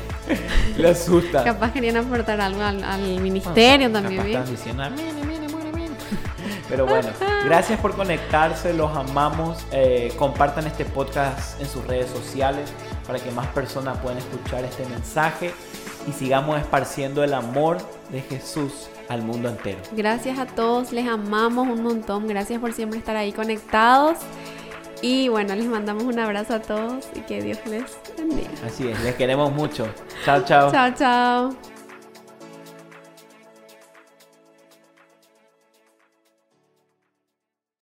le 0.77 0.89
asusta. 0.89 1.43
Capaz 1.43 1.71
querían 1.73 1.97
aportar 1.97 2.39
algo 2.41 2.61
al, 2.61 2.83
al 2.83 3.01
ministerio 3.19 3.87
Capaz 3.87 4.01
también, 4.01 4.23
¿bien? 4.25 4.37
están 4.39 4.55
diciendo, 4.55 4.83
"Amén, 4.83 5.15
amén, 5.21 5.41
amén, 5.49 5.67
amén". 5.73 5.89
Pero 6.69 6.85
bueno, 6.85 7.09
gracias 7.45 7.79
por 7.79 7.95
conectarse, 7.95 8.73
los 8.73 8.95
amamos. 8.95 9.65
Eh, 9.71 10.13
compartan 10.17 10.67
este 10.67 10.85
podcast 10.85 11.59
en 11.59 11.67
sus 11.67 11.85
redes 11.85 12.09
sociales 12.09 12.69
para 13.05 13.19
que 13.19 13.31
más 13.31 13.47
personas 13.47 13.97
puedan 13.97 14.19
escuchar 14.19 14.63
este 14.63 14.85
mensaje 14.85 15.51
y 16.07 16.11
sigamos 16.13 16.59
esparciendo 16.59 17.23
el 17.23 17.33
amor 17.33 17.77
de 18.11 18.21
Jesús 18.21 18.87
al 19.10 19.24
mundo 19.24 19.50
entero. 19.50 19.80
Gracias 19.91 20.39
a 20.39 20.45
todos, 20.45 20.93
les 20.93 21.08
amamos 21.08 21.67
un 21.67 21.84
montón. 21.84 22.28
Gracias 22.28 22.60
por 22.60 22.74
siempre 22.74 23.00
estar 23.00 23.17
ahí 23.17 23.34
conectados. 23.34 24.17
Y 25.02 25.30
bueno, 25.30 25.56
les 25.56 25.65
mandamos 25.65 26.04
un 26.04 26.19
abrazo 26.19 26.56
a 26.56 26.62
todos 26.62 27.08
y 27.15 27.22
que 27.22 27.41
Dios 27.41 27.58
les 27.65 27.98
bendiga. 28.17 28.50
Así 28.65 28.88
es, 28.88 29.00
les 29.02 29.15
queremos 29.15 29.52
mucho. 29.52 29.88
Chao, 30.26 30.43
chao. 30.45 30.72
Chao, 30.72 30.93
chao. 30.93 31.68